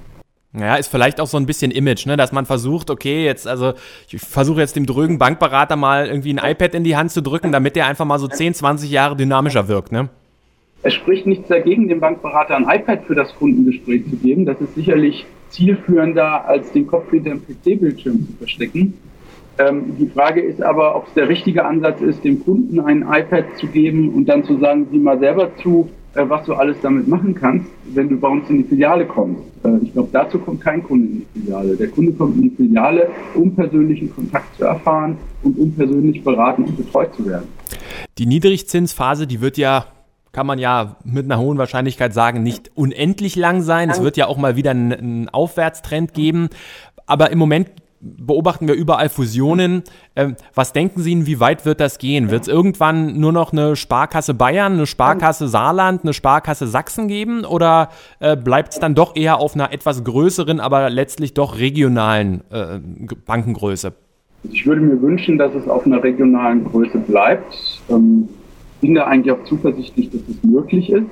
ja, 0.57 0.75
ist 0.75 0.87
vielleicht 0.87 1.21
auch 1.21 1.27
so 1.27 1.37
ein 1.37 1.45
bisschen 1.45 1.69
Image, 1.69 2.07
ne, 2.07 2.17
dass 2.17 2.31
man 2.31 2.45
versucht, 2.47 2.89
okay, 2.89 3.23
jetzt, 3.23 3.47
also 3.47 3.73
ich 4.09 4.19
versuche 4.19 4.61
jetzt 4.61 4.75
dem 4.75 4.87
drögen 4.87 5.19
Bankberater 5.19 5.75
mal 5.75 6.07
irgendwie 6.07 6.33
ein 6.33 6.39
iPad 6.43 6.73
in 6.73 6.83
die 6.83 6.95
Hand 6.95 7.11
zu 7.11 7.21
drücken, 7.21 7.51
damit 7.51 7.75
der 7.75 7.85
einfach 7.85 8.05
mal 8.05 8.17
so 8.17 8.27
10, 8.27 8.55
20 8.55 8.89
Jahre 8.89 9.15
dynamischer 9.15 9.67
wirkt, 9.67 9.91
ne? 9.91 10.09
Es 10.81 10.93
spricht 10.93 11.27
nichts 11.27 11.47
dagegen, 11.49 11.87
dem 11.87 11.99
Bankberater 11.99 12.55
ein 12.55 12.63
iPad 12.63 13.03
für 13.05 13.13
das 13.13 13.35
Kundengespräch 13.35 14.09
zu 14.09 14.15
geben. 14.15 14.45
Das 14.45 14.61
ist 14.61 14.75
sicherlich 14.75 15.25
zielführender, 15.49 16.45
als 16.45 16.71
den 16.71 16.87
Kopf 16.87 17.09
hinter 17.11 17.31
dem 17.31 17.41
PC-Bildschirm 17.41 18.27
zu 18.27 18.33
verstecken. 18.37 18.93
Ähm, 19.57 19.97
die 19.99 20.07
Frage 20.07 20.41
ist 20.41 20.61
aber, 20.61 20.95
ob 20.95 21.07
es 21.07 21.13
der 21.15 21.27
richtige 21.27 21.65
Ansatz 21.65 22.01
ist, 22.01 22.23
dem 22.23 22.43
Kunden 22.43 22.79
ein 22.79 23.01
iPad 23.01 23.45
zu 23.57 23.67
geben 23.67 24.13
und 24.13 24.27
dann 24.27 24.45
zu 24.45 24.57
sagen, 24.57 24.87
sieh 24.89 24.99
mal 24.99 25.19
selber 25.19 25.51
zu, 25.57 25.89
äh, 26.15 26.23
was 26.27 26.45
du 26.45 26.53
alles 26.53 26.77
damit 26.81 27.07
machen 27.07 27.35
kannst, 27.35 27.67
wenn 27.93 28.07
du 28.07 28.17
bei 28.17 28.29
uns 28.29 28.49
in 28.49 28.59
die 28.59 28.63
Filiale 28.63 29.05
kommst. 29.05 29.43
Äh, 29.63 29.77
ich 29.83 29.93
glaube, 29.93 30.09
dazu 30.13 30.39
kommt 30.39 30.61
kein 30.61 30.81
Kunde 30.81 31.07
in 31.07 31.17
die 31.19 31.39
Filiale. 31.39 31.75
Der 31.75 31.89
Kunde 31.89 32.13
kommt 32.13 32.37
in 32.37 32.43
die 32.43 32.55
Filiale, 32.55 33.09
um 33.35 33.53
persönlichen 33.53 34.13
Kontakt 34.15 34.55
zu 34.55 34.63
erfahren 34.63 35.17
und 35.43 35.57
um 35.59 35.71
persönlich 35.73 36.23
beraten 36.23 36.63
und 36.63 36.77
betreut 36.77 37.13
zu 37.13 37.25
werden. 37.25 37.47
Die 38.17 38.25
Niedrigzinsphase, 38.25 39.27
die 39.27 39.41
wird 39.41 39.57
ja 39.57 39.85
kann 40.31 40.45
man 40.45 40.59
ja 40.59 40.95
mit 41.03 41.25
einer 41.25 41.39
hohen 41.39 41.57
Wahrscheinlichkeit 41.57 42.13
sagen, 42.13 42.43
nicht 42.43 42.71
unendlich 42.75 43.35
lang 43.35 43.61
sein. 43.61 43.89
Es 43.89 44.01
wird 44.01 44.17
ja 44.17 44.27
auch 44.27 44.37
mal 44.37 44.55
wieder 44.55 44.71
einen, 44.71 45.29
Aufwärtstrend 45.29 46.13
geben. 46.13 46.49
Aber 47.05 47.31
im 47.31 47.39
Moment 47.39 47.69
beobachten 48.01 48.67
wir 48.67 48.75
überall 48.75 49.09
Fusionen. 49.09 49.83
Ähm, 50.15 50.35
was 50.53 50.71
denken 50.71 51.01
Sie, 51.01 51.25
wie 51.25 51.39
weit 51.39 51.65
wird 51.65 51.79
das 51.79 51.97
gehen? 51.97 52.31
Wird 52.31 52.43
es 52.43 52.47
irgendwann 52.47 53.19
nur 53.19 53.33
noch 53.33 53.51
eine 53.51 53.75
Sparkasse 53.75 54.33
Bayern, 54.33 54.73
eine 54.73 54.85
Sparkasse 54.85 55.47
Saarland, 55.47 56.03
eine 56.03 56.13
Sparkasse 56.13 56.67
Sachsen 56.67 57.07
geben? 57.07 57.43
Oder 57.43 57.89
äh, 58.19 58.37
bleibt 58.37 58.73
es 58.73 58.79
dann 58.79 58.95
doch 58.95 59.15
eher 59.15 59.39
auf 59.39 59.55
einer 59.55 59.73
etwas 59.73 60.03
größeren, 60.03 60.59
aber 60.59 60.89
letztlich 60.89 61.33
doch 61.33 61.57
regionalen 61.57 62.41
äh, 62.51 62.79
Bankengröße? 63.25 63.93
Ich 64.43 64.65
würde 64.65 64.81
mir 64.81 65.01
wünschen, 65.01 65.37
dass 65.37 65.53
es 65.53 65.67
auf 65.67 65.85
einer 65.85 66.01
regionalen 66.01 66.63
Größe 66.63 66.99
bleibt. 66.99 67.53
Bin 68.81 68.95
da 68.95 69.05
eigentlich 69.05 69.31
auch 69.31 69.43
zuversichtlich, 69.43 70.09
dass 70.09 70.21
es 70.29 70.43
möglich 70.43 70.89
ist, 70.89 71.07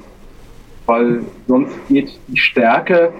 weil 0.86 1.22
sonst 1.48 1.76
geht 1.90 2.18
die 2.28 2.38
Stärke 2.38 3.12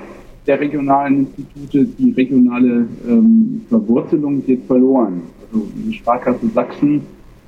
der 0.48 0.60
regionalen 0.60 1.28
Institute, 1.38 1.86
die 1.98 2.12
regionale 2.12 2.88
ähm, 3.08 3.66
Verwurzelung 3.70 4.46
geht 4.46 4.66
verloren. 4.66 5.24
Also 5.52 5.68
die 5.76 5.94
Sparkasse 5.94 6.48
Sachsen 6.54 7.02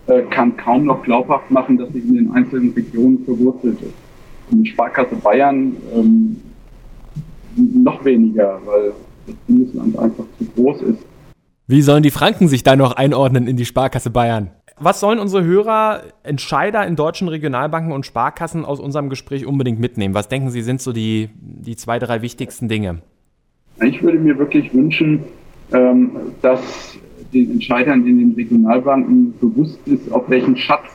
äh, 0.07 0.23
kann 0.23 0.55
kaum 0.57 0.85
noch 0.85 1.01
glaubhaft 1.03 1.49
machen, 1.49 1.77
dass 1.77 1.91
sie 1.93 1.99
in 1.99 2.15
den 2.15 2.31
einzelnen 2.31 2.73
Regionen 2.73 3.23
verwurzelt 3.23 3.81
ist. 3.81 3.93
Und 4.51 4.63
die 4.63 4.69
Sparkasse 4.69 5.15
Bayern 5.15 5.75
ähm, 5.93 6.37
noch 7.55 8.03
weniger, 8.03 8.59
weil 8.65 8.91
das 9.27 9.35
Bundesland 9.47 9.97
einfach 9.97 10.25
zu 10.37 10.45
groß 10.55 10.81
ist. 10.81 11.05
Wie 11.67 11.81
sollen 11.81 12.03
die 12.03 12.11
Franken 12.11 12.47
sich 12.47 12.63
da 12.63 12.75
noch 12.75 12.93
einordnen 12.93 13.47
in 13.47 13.55
die 13.55 13.65
Sparkasse 13.65 14.09
Bayern? 14.09 14.49
Was 14.81 15.01
sollen 15.01 15.19
unsere 15.19 15.43
Hörer, 15.43 16.03
Entscheider 16.23 16.87
in 16.87 16.95
deutschen 16.95 17.27
Regionalbanken 17.27 17.91
und 17.91 18.05
Sparkassen 18.05 18.63
aus 18.63 18.79
unserem 18.79 19.09
Gespräch 19.09 19.45
unbedingt 19.45 19.77
mitnehmen? 19.77 20.13
Was 20.13 20.29
denken 20.29 20.51
Sie, 20.51 20.61
sind 20.61 20.79
so 20.81 20.93
die, 20.93 21.29
die 21.35 21.75
zwei, 21.75 21.99
drei 21.99 22.21
wichtigsten 22.21 22.69
Dinge? 22.69 23.01
Ich 23.81 24.01
würde 24.01 24.19
mir 24.19 24.37
wirklich 24.37 24.73
wünschen, 24.73 25.23
ähm, 25.73 26.11
dass 26.41 26.97
den 27.33 27.51
Entscheidern 27.51 28.07
in 28.07 28.19
den 28.19 28.33
Regionalbanken 28.35 29.37
bewusst 29.39 29.79
ist, 29.85 30.09
auf 30.13 30.29
welchen 30.29 30.55
Schatz 30.55 30.85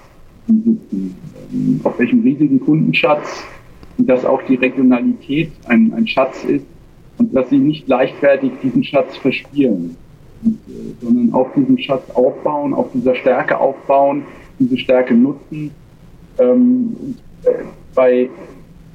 sie 0.47 0.63
sitzen, 0.63 1.17
ähm, 1.53 1.81
auf 1.85 1.99
welchem 1.99 2.23
riesigen 2.23 2.61
Kundenschatz 2.61 3.45
und 3.99 4.09
dass 4.09 4.25
auch 4.25 4.43
die 4.45 4.55
Regionalität 4.55 5.53
ein, 5.69 5.93
ein 5.93 6.07
Schatz 6.07 6.43
ist 6.45 6.65
und 7.19 7.35
dass 7.35 7.51
sie 7.51 7.59
nicht 7.59 7.87
leichtfertig 7.87 8.51
diesen 8.63 8.83
Schatz 8.83 9.15
verspielen 9.19 9.97
sondern 11.01 11.33
auf 11.33 11.53
diesem 11.55 11.79
Schatz 11.79 12.11
aufbauen, 12.11 12.75
auf 12.75 12.91
dieser 12.93 13.15
Stärke 13.15 13.59
aufbauen, 13.59 14.25
diese 14.59 14.77
Stärke 14.79 15.15
nutzen. 15.15 15.71
Ähm, 16.39 17.17
äh, 17.45 17.51
bei 17.95 18.29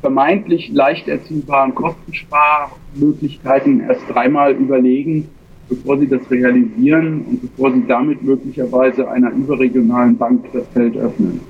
vermeintlich 0.01 0.69
leicht 0.69 1.07
erzielbaren 1.07 1.73
Kostensparmöglichkeiten 1.75 3.81
erst 3.81 4.01
dreimal 4.09 4.53
überlegen, 4.53 5.29
bevor 5.67 5.99
sie 5.99 6.07
das 6.07 6.21
realisieren 6.31 7.25
und 7.25 7.41
bevor 7.41 7.73
sie 7.73 7.83
damit 7.88 8.23
möglicherweise 8.23 9.09
einer 9.09 9.31
überregionalen 9.31 10.17
Bank 10.17 10.45
das 10.53 10.65
Feld 10.69 10.95
öffnen. 10.97 11.41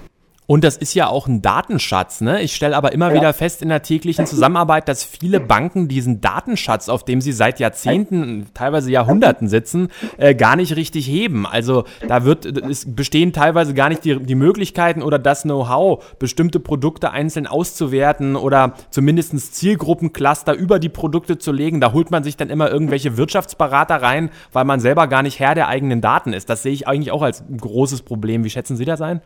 Und 0.49 0.63
das 0.63 0.77
ist 0.77 0.95
ja 0.95 1.07
auch 1.07 1.27
ein 1.27 1.43
Datenschatz. 1.43 2.21
Ne? 2.21 2.41
Ich 2.41 2.55
stelle 2.55 2.75
aber 2.75 2.91
immer 2.91 3.09
ja. 3.09 3.13
wieder 3.13 3.33
fest 3.33 3.61
in 3.61 3.69
der 3.69 3.83
täglichen 3.83 4.25
Zusammenarbeit, 4.25 4.87
dass 4.87 5.03
viele 5.03 5.39
Banken 5.39 5.87
diesen 5.87 6.21
Datenschatz, 6.21 6.89
auf 6.89 7.05
dem 7.05 7.21
sie 7.21 7.33
seit 7.33 7.59
Jahrzehnten, 7.59 8.47
teilweise 8.55 8.89
Jahrhunderten 8.89 9.47
sitzen, 9.47 9.89
äh, 10.17 10.33
gar 10.33 10.55
nicht 10.55 10.75
richtig 10.75 11.05
heben. 11.05 11.45
Also 11.45 11.83
da 12.07 12.23
wird, 12.25 12.47
es 12.47 12.91
bestehen 12.95 13.31
teilweise 13.31 13.75
gar 13.75 13.89
nicht 13.89 14.03
die, 14.03 14.17
die 14.17 14.33
Möglichkeiten 14.33 15.03
oder 15.03 15.19
das 15.19 15.43
Know-how, 15.43 16.03
bestimmte 16.17 16.59
Produkte 16.59 17.11
einzeln 17.11 17.45
auszuwerten 17.45 18.35
oder 18.35 18.73
zumindest 18.89 19.53
Zielgruppencluster 19.53 20.55
über 20.55 20.79
die 20.79 20.89
Produkte 20.89 21.37
zu 21.37 21.51
legen. 21.51 21.79
Da 21.79 21.93
holt 21.93 22.09
man 22.09 22.23
sich 22.23 22.37
dann 22.37 22.49
immer 22.49 22.71
irgendwelche 22.71 23.17
Wirtschaftsberater 23.17 24.01
rein, 24.01 24.31
weil 24.51 24.65
man 24.65 24.79
selber 24.79 25.05
gar 25.05 25.21
nicht 25.21 25.39
Herr 25.39 25.53
der 25.53 25.67
eigenen 25.67 26.01
Daten 26.01 26.33
ist. 26.33 26.49
Das 26.49 26.63
sehe 26.63 26.73
ich 26.73 26.87
eigentlich 26.87 27.11
auch 27.11 27.21
als 27.21 27.41
ein 27.41 27.57
großes 27.57 28.01
Problem. 28.01 28.43
Wie 28.43 28.49
schätzen 28.49 28.77
Sie 28.77 28.85
das 28.85 28.99
ein? 28.99 29.21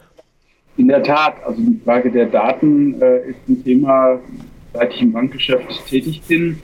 In 0.75 0.87
der 0.87 1.03
Tat, 1.03 1.35
also 1.45 1.61
die 1.61 1.79
Frage 1.83 2.11
der 2.11 2.25
Daten 2.25 2.99
äh, 3.01 3.29
ist 3.29 3.47
ein 3.47 3.63
Thema, 3.63 4.19
seit 4.73 4.93
ich 4.93 5.01
im 5.01 5.11
Bankgeschäft 5.11 5.85
tätig 5.87 6.21
bin. 6.27 6.59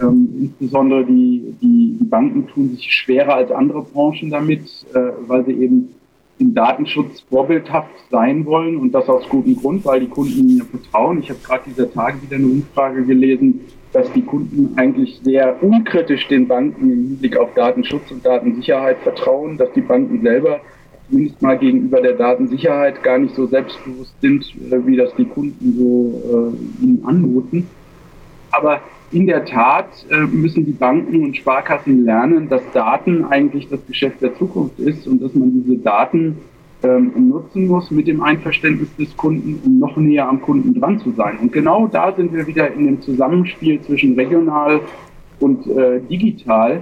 Ähm, 0.00 0.28
insbesondere 0.40 1.04
die, 1.04 1.54
die, 1.62 1.96
die, 2.00 2.04
Banken 2.04 2.46
tun 2.48 2.70
sich 2.70 2.92
schwerer 2.92 3.36
als 3.36 3.50
andere 3.52 3.82
Branchen 3.82 4.28
damit, 4.28 4.64
äh, 4.92 4.98
weil 5.26 5.44
sie 5.46 5.52
eben 5.52 5.94
im 6.38 6.52
Datenschutz 6.52 7.20
vorbildhaft 7.30 7.90
sein 8.10 8.44
wollen 8.44 8.76
und 8.76 8.92
das 8.92 9.08
aus 9.08 9.28
gutem 9.28 9.56
Grund, 9.56 9.84
weil 9.84 10.00
die 10.00 10.08
Kunden 10.08 10.48
ihnen 10.48 10.62
vertrauen. 10.62 11.20
Ich 11.20 11.30
habe 11.30 11.38
gerade 11.44 11.62
dieser 11.66 11.92
Tage 11.92 12.20
wieder 12.22 12.36
eine 12.36 12.46
Umfrage 12.46 13.04
gelesen, 13.04 13.60
dass 13.92 14.12
die 14.12 14.22
Kunden 14.22 14.76
eigentlich 14.76 15.20
sehr 15.22 15.62
unkritisch 15.62 16.26
den 16.26 16.48
Banken 16.48 16.90
im 16.90 17.06
Hinblick 17.08 17.36
auf 17.36 17.54
Datenschutz 17.54 18.10
und 18.10 18.26
Datensicherheit 18.26 18.98
vertrauen, 18.98 19.56
dass 19.56 19.72
die 19.72 19.80
Banken 19.80 20.20
selber 20.22 20.60
zumindest 21.14 21.42
mal 21.42 21.56
gegenüber 21.56 22.00
der 22.00 22.14
Datensicherheit 22.14 23.02
gar 23.04 23.18
nicht 23.18 23.36
so 23.36 23.46
selbstbewusst 23.46 24.14
sind, 24.20 24.44
äh, 24.70 24.84
wie 24.84 24.96
das 24.96 25.14
die 25.14 25.24
Kunden 25.24 25.74
so 25.78 26.52
äh, 26.52 26.84
ihnen 26.84 27.04
anmuten. 27.04 27.68
Aber 28.50 28.80
in 29.12 29.26
der 29.26 29.44
Tat 29.44 29.86
äh, 30.10 30.26
müssen 30.26 30.66
die 30.66 30.72
Banken 30.72 31.22
und 31.22 31.36
Sparkassen 31.36 32.04
lernen, 32.04 32.48
dass 32.48 32.62
Daten 32.72 33.24
eigentlich 33.24 33.68
das 33.68 33.78
Geschäft 33.86 34.22
der 34.22 34.34
Zukunft 34.36 34.80
ist 34.80 35.06
und 35.06 35.22
dass 35.22 35.34
man 35.34 35.52
diese 35.52 35.78
Daten 35.78 36.38
ähm, 36.82 37.12
nutzen 37.28 37.68
muss 37.68 37.92
mit 37.92 38.08
dem 38.08 38.20
Einverständnis 38.20 38.88
des 38.96 39.16
Kunden, 39.16 39.60
um 39.64 39.78
noch 39.78 39.96
näher 39.96 40.28
am 40.28 40.42
Kunden 40.42 40.74
dran 40.74 40.98
zu 40.98 41.12
sein. 41.12 41.38
Und 41.40 41.52
genau 41.52 41.86
da 41.86 42.12
sind 42.12 42.32
wir 42.32 42.44
wieder 42.46 42.72
in 42.72 42.86
dem 42.86 43.00
Zusammenspiel 43.02 43.80
zwischen 43.82 44.14
regional 44.14 44.80
und 45.38 45.64
äh, 45.68 46.00
digital, 46.10 46.80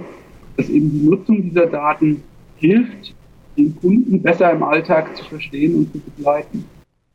dass 0.57 0.69
eben 0.69 0.89
die 0.89 1.05
Nutzung 1.07 1.43
dieser 1.43 1.67
Daten 1.67 2.23
hilft, 2.57 3.13
den 3.57 3.75
Kunden 3.79 4.21
besser 4.21 4.51
im 4.51 4.63
Alltag 4.63 5.15
zu 5.15 5.23
verstehen 5.25 5.75
und 5.75 5.91
zu 5.91 5.99
begleiten. 5.99 6.65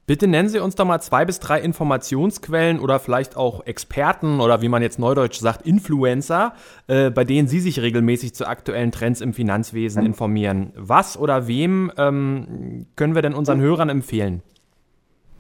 Bitte 0.08 0.26
nennen 0.26 0.48
Sie 0.48 0.58
uns 0.58 0.74
doch 0.74 0.86
mal 0.86 1.00
zwei 1.00 1.26
bis 1.26 1.38
drei 1.38 1.60
Informationsquellen 1.60 2.80
oder 2.80 2.98
vielleicht 2.98 3.36
auch 3.36 3.66
Experten 3.66 4.40
oder 4.40 4.62
wie 4.62 4.70
man 4.70 4.80
jetzt 4.80 4.98
neudeutsch 4.98 5.38
sagt, 5.38 5.66
Influencer, 5.66 6.54
äh, 6.86 7.10
bei 7.10 7.24
denen 7.24 7.46
Sie 7.46 7.60
sich 7.60 7.82
regelmäßig 7.82 8.32
zu 8.32 8.48
aktuellen 8.48 8.90
Trends 8.90 9.20
im 9.20 9.34
Finanzwesen 9.34 10.06
informieren. 10.06 10.72
Was 10.76 11.18
oder 11.18 11.46
wem 11.46 11.92
ähm, 11.98 12.86
können 12.96 13.14
wir 13.14 13.20
denn 13.20 13.34
unseren 13.34 13.60
Hörern 13.60 13.90
empfehlen? 13.90 14.40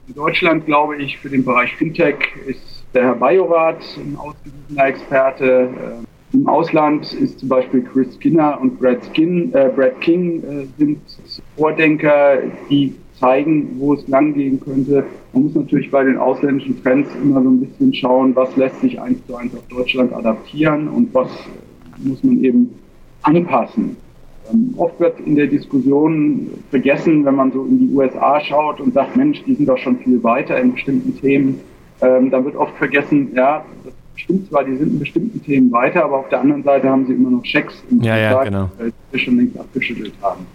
In 0.06 0.14
Deutschland 0.14 0.66
glaube 0.66 0.96
ich, 0.96 1.16
für 1.16 1.30
den 1.30 1.46
Bereich 1.46 1.74
Fintech 1.76 2.16
ist 2.46 2.84
der 2.92 3.04
Herr 3.04 3.14
Bajorath 3.14 3.82
ein 3.96 4.16
ausgewiesener 4.18 4.84
Experte. 4.84 5.70
Äh, 6.02 6.06
im 6.32 6.46
Ausland 6.46 7.12
ist 7.14 7.38
zum 7.38 7.48
Beispiel 7.48 7.82
Chris 7.82 8.14
Skinner 8.16 8.60
und 8.60 8.78
Brad, 8.78 8.98
Skin, 9.12 9.52
äh, 9.54 9.70
Brad 9.74 10.00
King 10.00 10.42
äh, 10.42 10.66
sind 10.76 10.98
Vordenker, 11.56 12.38
die 12.68 12.94
zeigen, 13.18 13.76
wo 13.78 13.94
es 13.94 14.06
langgehen 14.08 14.60
könnte. 14.60 15.04
Man 15.32 15.44
muss 15.44 15.54
natürlich 15.54 15.90
bei 15.90 16.04
den 16.04 16.18
ausländischen 16.18 16.82
Trends 16.82 17.08
immer 17.22 17.42
so 17.42 17.48
ein 17.48 17.60
bisschen 17.60 17.94
schauen, 17.94 18.36
was 18.36 18.54
lässt 18.56 18.80
sich 18.80 19.00
eins 19.00 19.18
zu 19.26 19.36
eins 19.36 19.54
auf 19.54 19.66
Deutschland 19.68 20.12
adaptieren 20.12 20.88
und 20.88 21.12
was 21.14 21.28
muss 21.98 22.22
man 22.22 22.44
eben 22.44 22.74
anpassen. 23.22 23.96
Ähm, 24.52 24.74
oft 24.76 25.00
wird 25.00 25.18
in 25.20 25.34
der 25.34 25.46
Diskussion 25.46 26.50
vergessen, 26.70 27.24
wenn 27.24 27.34
man 27.34 27.52
so 27.52 27.64
in 27.64 27.78
die 27.78 27.94
USA 27.94 28.40
schaut 28.40 28.80
und 28.80 28.94
sagt, 28.94 29.16
Mensch, 29.16 29.42
die 29.44 29.54
sind 29.54 29.68
doch 29.68 29.78
schon 29.78 29.98
viel 29.98 30.22
weiter 30.22 30.60
in 30.60 30.72
bestimmten 30.72 31.18
Themen. 31.18 31.60
Ähm, 32.00 32.30
dann 32.30 32.44
wird 32.44 32.54
oft 32.54 32.76
vergessen, 32.76 33.32
ja, 33.34 33.64
das 33.84 33.94
stimmt 34.20 34.48
zwar, 34.48 34.64
die 34.64 34.76
sind 34.76 34.92
in 34.92 34.98
bestimmten 34.98 35.42
Themen 35.42 35.72
weiter, 35.72 36.04
aber 36.04 36.18
auf 36.18 36.28
der 36.28 36.40
anderen 36.40 36.62
Seite 36.62 36.88
haben 36.88 37.06
sie 37.06 37.14
immer 37.14 37.30
noch 37.30 37.44
Schecks 37.44 37.82
ja, 38.00 38.16
ja, 38.16 38.44
genau. 38.44 38.64
Äh, 38.78 38.86
die 38.86 38.92
wir 39.12 39.20
schon 39.20 39.36
längst 39.36 39.58
abgeschüttelt 39.58 40.12
haben. 40.20 40.46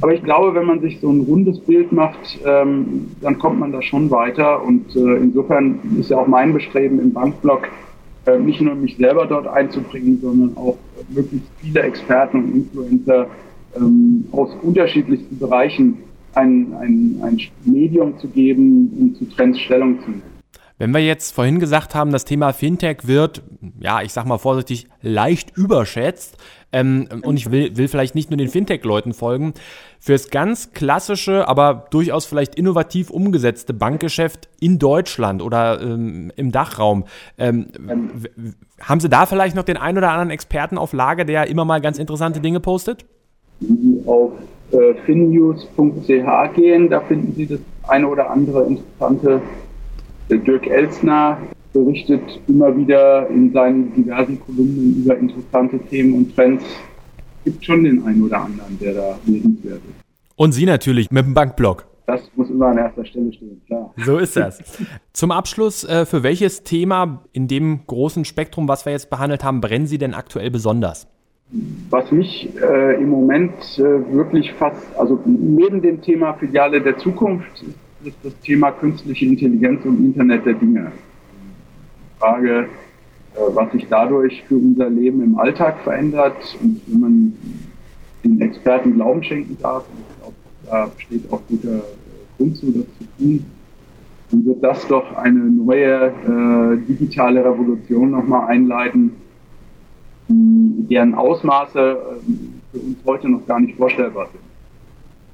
Aber 0.00 0.12
ich 0.12 0.22
glaube, 0.24 0.54
wenn 0.54 0.66
man 0.66 0.80
sich 0.80 0.98
so 1.00 1.10
ein 1.10 1.20
rundes 1.20 1.60
Bild 1.60 1.92
macht, 1.92 2.40
ähm, 2.44 3.12
dann 3.20 3.38
kommt 3.38 3.60
man 3.60 3.70
da 3.70 3.80
schon 3.80 4.10
weiter. 4.10 4.62
Und 4.62 4.94
äh, 4.96 5.16
insofern 5.16 5.78
ist 6.00 6.10
ja 6.10 6.18
auch 6.18 6.26
mein 6.26 6.52
Bestreben 6.52 6.98
im 6.98 7.12
Bankblock, 7.12 7.68
äh, 8.26 8.38
nicht 8.38 8.60
nur 8.60 8.74
mich 8.74 8.96
selber 8.96 9.26
dort 9.26 9.46
einzubringen, 9.46 10.18
sondern 10.20 10.56
auch 10.56 10.76
äh, 10.98 11.14
möglichst 11.14 11.46
viele 11.60 11.82
Experten 11.82 12.38
und 12.38 12.54
Influencer 12.54 13.28
ähm, 13.76 14.24
aus 14.32 14.50
unterschiedlichsten 14.62 15.38
Bereichen 15.38 15.98
ein, 16.34 16.72
ein, 16.80 17.20
ein 17.22 17.40
Medium 17.64 18.18
zu 18.18 18.28
geben, 18.28 18.90
um 18.98 19.14
zu 19.14 19.24
Trends 19.36 19.60
Stellung 19.60 20.00
zu 20.00 20.10
nehmen. 20.10 20.33
Wenn 20.76 20.90
wir 20.90 21.00
jetzt 21.00 21.32
vorhin 21.32 21.60
gesagt 21.60 21.94
haben, 21.94 22.10
das 22.10 22.24
Thema 22.24 22.52
Fintech 22.52 23.06
wird, 23.06 23.42
ja, 23.78 24.02
ich 24.02 24.12
sag 24.12 24.26
mal 24.26 24.38
vorsichtig, 24.38 24.88
leicht 25.02 25.56
überschätzt, 25.56 26.36
ähm, 26.72 27.06
und 27.22 27.36
ich 27.36 27.52
will, 27.52 27.76
will 27.76 27.86
vielleicht 27.86 28.16
nicht 28.16 28.30
nur 28.30 28.36
den 28.36 28.48
Fintech-Leuten 28.48 29.14
folgen, 29.14 29.54
fürs 30.00 30.30
ganz 30.30 30.72
klassische, 30.72 31.46
aber 31.46 31.86
durchaus 31.90 32.26
vielleicht 32.26 32.56
innovativ 32.56 33.10
umgesetzte 33.10 33.72
Bankgeschäft 33.72 34.48
in 34.60 34.80
Deutschland 34.80 35.40
oder 35.40 35.80
ähm, 35.80 36.32
im 36.34 36.50
Dachraum, 36.50 37.04
ähm, 37.38 37.68
haben 38.80 38.98
Sie 38.98 39.08
da 39.08 39.26
vielleicht 39.26 39.54
noch 39.54 39.62
den 39.62 39.76
ein 39.76 39.96
oder 39.96 40.10
anderen 40.10 40.30
Experten 40.30 40.76
auf 40.76 40.92
Lage, 40.92 41.24
der 41.24 41.46
immer 41.46 41.64
mal 41.64 41.80
ganz 41.80 41.98
interessante 42.00 42.40
Dinge 42.40 42.58
postet? 42.58 43.06
Auf 44.06 44.32
äh, 44.72 44.94
finnews.ch 45.06 46.54
gehen, 46.56 46.90
da 46.90 47.00
finden 47.00 47.32
Sie 47.36 47.46
das 47.46 47.60
eine 47.86 48.08
oder 48.08 48.30
andere 48.30 48.64
interessante 48.64 49.40
Dirk 50.30 50.66
Elsner 50.66 51.38
berichtet 51.72 52.22
immer 52.46 52.76
wieder 52.76 53.28
in 53.28 53.52
seinen 53.52 53.92
diversen 53.94 54.40
Kolumnen 54.40 55.02
über 55.04 55.16
interessante 55.16 55.78
Themen 55.78 56.14
und 56.14 56.34
Trends. 56.34 56.64
Es 57.44 57.52
gibt 57.52 57.64
schon 57.64 57.84
den 57.84 58.04
einen 58.06 58.22
oder 58.22 58.40
anderen, 58.40 58.78
der 58.78 58.94
da 58.94 59.18
lesenswert 59.26 59.76
ist. 59.76 60.04
Und 60.36 60.52
Sie 60.52 60.64
natürlich 60.66 61.10
mit 61.10 61.26
dem 61.26 61.34
Bankblog. 61.34 61.86
Das 62.06 62.20
muss 62.36 62.50
immer 62.50 62.66
an 62.66 62.78
erster 62.78 63.04
Stelle 63.04 63.32
stehen, 63.32 63.62
klar. 63.66 63.92
So 63.96 64.18
ist 64.18 64.36
das. 64.36 64.62
Zum 65.12 65.30
Abschluss, 65.30 65.84
äh, 65.84 66.04
für 66.04 66.22
welches 66.22 66.62
Thema 66.62 67.24
in 67.32 67.48
dem 67.48 67.80
großen 67.86 68.24
Spektrum, 68.24 68.68
was 68.68 68.84
wir 68.84 68.92
jetzt 68.92 69.08
behandelt 69.10 69.42
haben, 69.42 69.60
brennen 69.60 69.86
Sie 69.86 69.98
denn 69.98 70.12
aktuell 70.12 70.50
besonders? 70.50 71.06
Was 71.90 72.10
mich 72.10 72.48
äh, 72.60 72.94
im 73.00 73.08
Moment 73.08 73.54
äh, 73.78 73.82
wirklich 74.12 74.52
fast, 74.54 74.82
also 74.98 75.20
neben 75.24 75.80
dem 75.82 76.02
Thema 76.02 76.34
Filiale 76.34 76.82
der 76.82 76.98
Zukunft, 76.98 77.62
ist 77.62 77.83
ist 78.06 78.16
das 78.22 78.38
Thema 78.40 78.70
künstliche 78.72 79.26
Intelligenz 79.26 79.84
und 79.84 80.04
Internet 80.04 80.44
der 80.46 80.54
Dinge. 80.54 80.92
Die 80.92 82.18
Frage, 82.18 82.68
äh, 83.34 83.38
was 83.54 83.72
sich 83.72 83.86
dadurch 83.88 84.42
für 84.48 84.56
unser 84.56 84.90
Leben 84.90 85.22
im 85.22 85.38
Alltag 85.38 85.80
verändert 85.80 86.56
und 86.62 86.80
wenn 86.86 87.00
man 87.00 87.32
den 88.24 88.40
Experten 88.40 88.94
Glauben 88.94 89.22
schenken 89.22 89.56
darf, 89.60 89.84
und 89.92 90.00
ich 90.00 90.16
glaube, 90.20 90.36
da 90.70 90.86
besteht 90.86 91.32
auch 91.32 91.40
guter 91.48 91.82
Grund 92.36 92.56
zu, 92.56 92.66
das 92.66 92.86
zu 92.98 93.04
tun, 93.18 93.44
dann 94.30 94.44
wird 94.46 94.62
das 94.62 94.86
doch 94.88 95.16
eine 95.16 95.40
neue 95.40 96.08
äh, 96.08 96.76
digitale 96.88 97.44
Revolution 97.44 98.10
nochmal 98.10 98.48
einleiten, 98.48 99.12
deren 100.28 101.14
Ausmaße 101.14 101.78
äh, 101.78 102.32
für 102.72 102.78
uns 102.78 102.98
heute 103.04 103.28
noch 103.28 103.46
gar 103.46 103.60
nicht 103.60 103.76
vorstellbar 103.76 104.28
sind. 104.32 104.43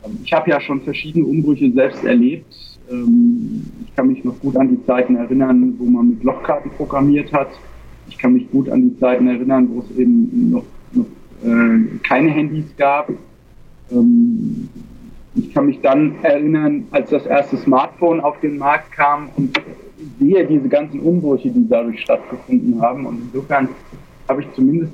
Ähm, 0.05 0.19
ich 0.25 0.33
habe 0.33 0.51
ja 0.51 0.61
schon 0.61 0.81
verschiedene 0.83 1.25
Umbrüche 1.25 1.71
selbst 1.73 2.05
erlebt. 2.05 2.55
Ähm, 2.91 3.65
ich 3.85 3.95
kann 3.95 4.09
mich 4.09 4.25
noch 4.25 4.39
gut 4.41 4.57
an 4.57 4.69
die 4.69 4.85
Zeiten 4.87 5.17
erinnern, 5.17 5.75
wo 5.79 5.85
man 5.85 6.11
mit 6.11 6.23
Lochkarten 6.23 6.71
programmiert 6.73 7.33
hat. 7.33 7.51
Ich 8.09 8.19
kann 8.19 8.33
mich 8.33 8.51
gut 8.51 8.69
an 8.69 8.83
die 8.83 8.99
Zeiten 8.99 9.29
erinnern, 9.29 9.69
wo 9.73 9.81
es 9.81 9.97
eben 9.97 10.51
noch, 10.51 10.65
noch 10.93 11.07
äh, 11.45 11.99
keine 12.03 12.31
Handys 12.31 12.67
gab. 12.77 13.11
Ähm, 13.91 14.69
ich 15.35 15.55
kann 15.55 15.67
mich 15.67 15.81
dann 15.81 16.17
erinnern, 16.23 16.87
als 16.91 17.11
das 17.11 17.25
erste 17.25 17.57
Smartphone 17.57 18.21
auf 18.21 18.41
den 18.41 18.59
Markt 18.59 18.91
kam 18.93 19.29
und 19.37 19.61
sehe 20.19 20.45
diese 20.45 20.69
ganzen 20.69 21.01
Umbrüche, 21.01 21.51
die 21.51 21.69
dadurch 21.69 22.01
stattgefunden 22.01 22.81
haben. 22.81 23.07
Und 23.07 23.23
insofern 23.27 23.69
habe 24.29 24.43
ich 24.43 24.53
zumindest 24.55 24.93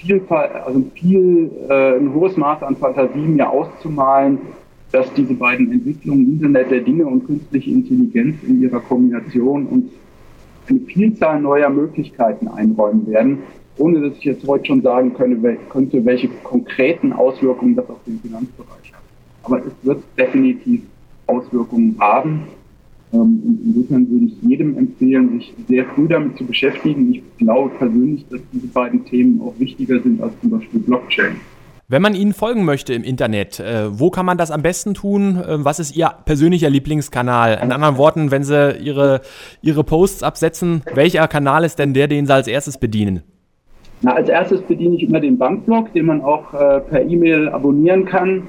viel, 0.00 0.22
also 0.28 0.84
viel, 0.94 1.50
äh, 1.68 1.96
ein 1.96 2.12
hohes 2.14 2.36
Maß 2.36 2.62
an 2.62 2.76
Fantasie 2.76 3.18
mir 3.18 3.48
auszumalen, 3.48 4.38
dass 4.92 5.12
diese 5.14 5.34
beiden 5.34 5.70
Entwicklungen, 5.70 6.32
Internet 6.32 6.70
der 6.70 6.80
Dinge 6.80 7.06
und 7.06 7.26
künstliche 7.26 7.70
Intelligenz 7.70 8.36
in 8.46 8.62
ihrer 8.62 8.80
Kombination 8.80 9.66
uns 9.66 9.90
eine 10.68 10.80
Vielzahl 10.80 11.40
neuer 11.40 11.70
Möglichkeiten 11.70 12.48
einräumen 12.48 13.06
werden, 13.06 13.38
ohne 13.76 14.00
dass 14.00 14.18
ich 14.18 14.24
jetzt 14.24 14.46
heute 14.46 14.66
schon 14.66 14.82
sagen 14.82 15.14
könnte, 15.14 16.04
welche 16.04 16.28
konkreten 16.42 17.12
Auswirkungen 17.12 17.76
das 17.76 17.88
auf 17.88 18.02
den 18.06 18.18
Finanzbereich 18.20 18.92
hat. 18.92 19.02
Aber 19.44 19.58
es 19.58 19.72
wird 19.82 20.02
definitiv 20.18 20.82
Auswirkungen 21.26 21.96
haben. 21.98 22.44
Ähm, 23.12 23.20
und 23.20 23.60
insofern 23.64 24.10
würde 24.10 24.26
ich 24.26 24.48
jedem 24.48 24.76
empfehlen, 24.76 25.38
sich 25.38 25.54
sehr 25.68 25.84
früh 25.86 26.08
damit 26.08 26.36
zu 26.36 26.44
beschäftigen. 26.44 27.14
Ich 27.14 27.22
glaube 27.38 27.70
persönlich, 27.78 28.26
dass 28.30 28.40
diese 28.52 28.66
beiden 28.68 29.04
Themen 29.04 29.40
auch 29.40 29.54
wichtiger 29.58 30.00
sind 30.00 30.20
als 30.22 30.32
zum 30.40 30.50
Beispiel 30.50 30.80
Blockchain. 30.80 31.36
Wenn 31.90 32.02
man 32.02 32.14
Ihnen 32.14 32.34
folgen 32.34 32.66
möchte 32.66 32.92
im 32.92 33.02
Internet, 33.02 33.60
äh, 33.60 33.98
wo 33.98 34.10
kann 34.10 34.26
man 34.26 34.36
das 34.36 34.50
am 34.50 34.60
besten 34.60 34.92
tun? 34.92 35.36
Äh, 35.36 35.64
was 35.64 35.80
ist 35.80 35.96
Ihr 35.96 36.10
persönlicher 36.26 36.68
Lieblingskanal? 36.68 37.58
In 37.62 37.72
anderen 37.72 37.96
Worten, 37.96 38.30
wenn 38.30 38.44
Sie 38.44 38.76
Ihre, 38.78 39.22
Ihre 39.62 39.84
Posts 39.84 40.22
absetzen, 40.22 40.82
welcher 40.92 41.26
Kanal 41.28 41.64
ist 41.64 41.78
denn 41.78 41.94
der, 41.94 42.06
den 42.06 42.26
Sie 42.26 42.34
als 42.34 42.46
erstes 42.46 42.76
bedienen? 42.76 43.22
Na, 44.02 44.12
als 44.12 44.28
erstes 44.28 44.60
bediene 44.60 44.96
ich 44.96 45.04
immer 45.04 45.20
den 45.20 45.38
Bankblog, 45.38 45.92
den 45.94 46.04
man 46.04 46.20
auch 46.20 46.52
äh, 46.52 46.80
per 46.80 47.06
E-Mail 47.06 47.48
abonnieren 47.48 48.04
kann. 48.04 48.42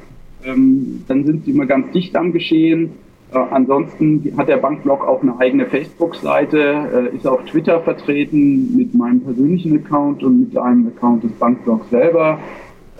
Ähm, 0.43 1.05
dann 1.07 1.26
sind 1.26 1.45
Sie 1.45 1.51
immer 1.51 1.66
ganz 1.66 1.93
dicht 1.93 2.18
am 2.18 2.34
Geschehen. 2.34 2.91
Äh, 3.32 3.38
ansonsten 3.38 4.34
hat 4.38 4.47
der 4.47 4.57
Bankblog 4.57 5.05
auch 5.05 5.21
eine 5.21 5.39
eigene 5.39 5.67
Facebook-Seite, 5.67 7.11
äh, 7.11 7.15
ist 7.15 7.27
auf 7.27 7.43
Twitter 7.45 7.82
vertreten 7.82 8.75
mit 8.75 8.93
meinem 8.95 9.21
persönlichen 9.21 9.77
Account 9.77 10.23
und 10.23 10.39
mit 10.39 10.57
einem 10.57 10.88
Account 10.88 11.23
des 11.23 11.32
Bankblogs 11.34 11.89
selber. 11.89 12.39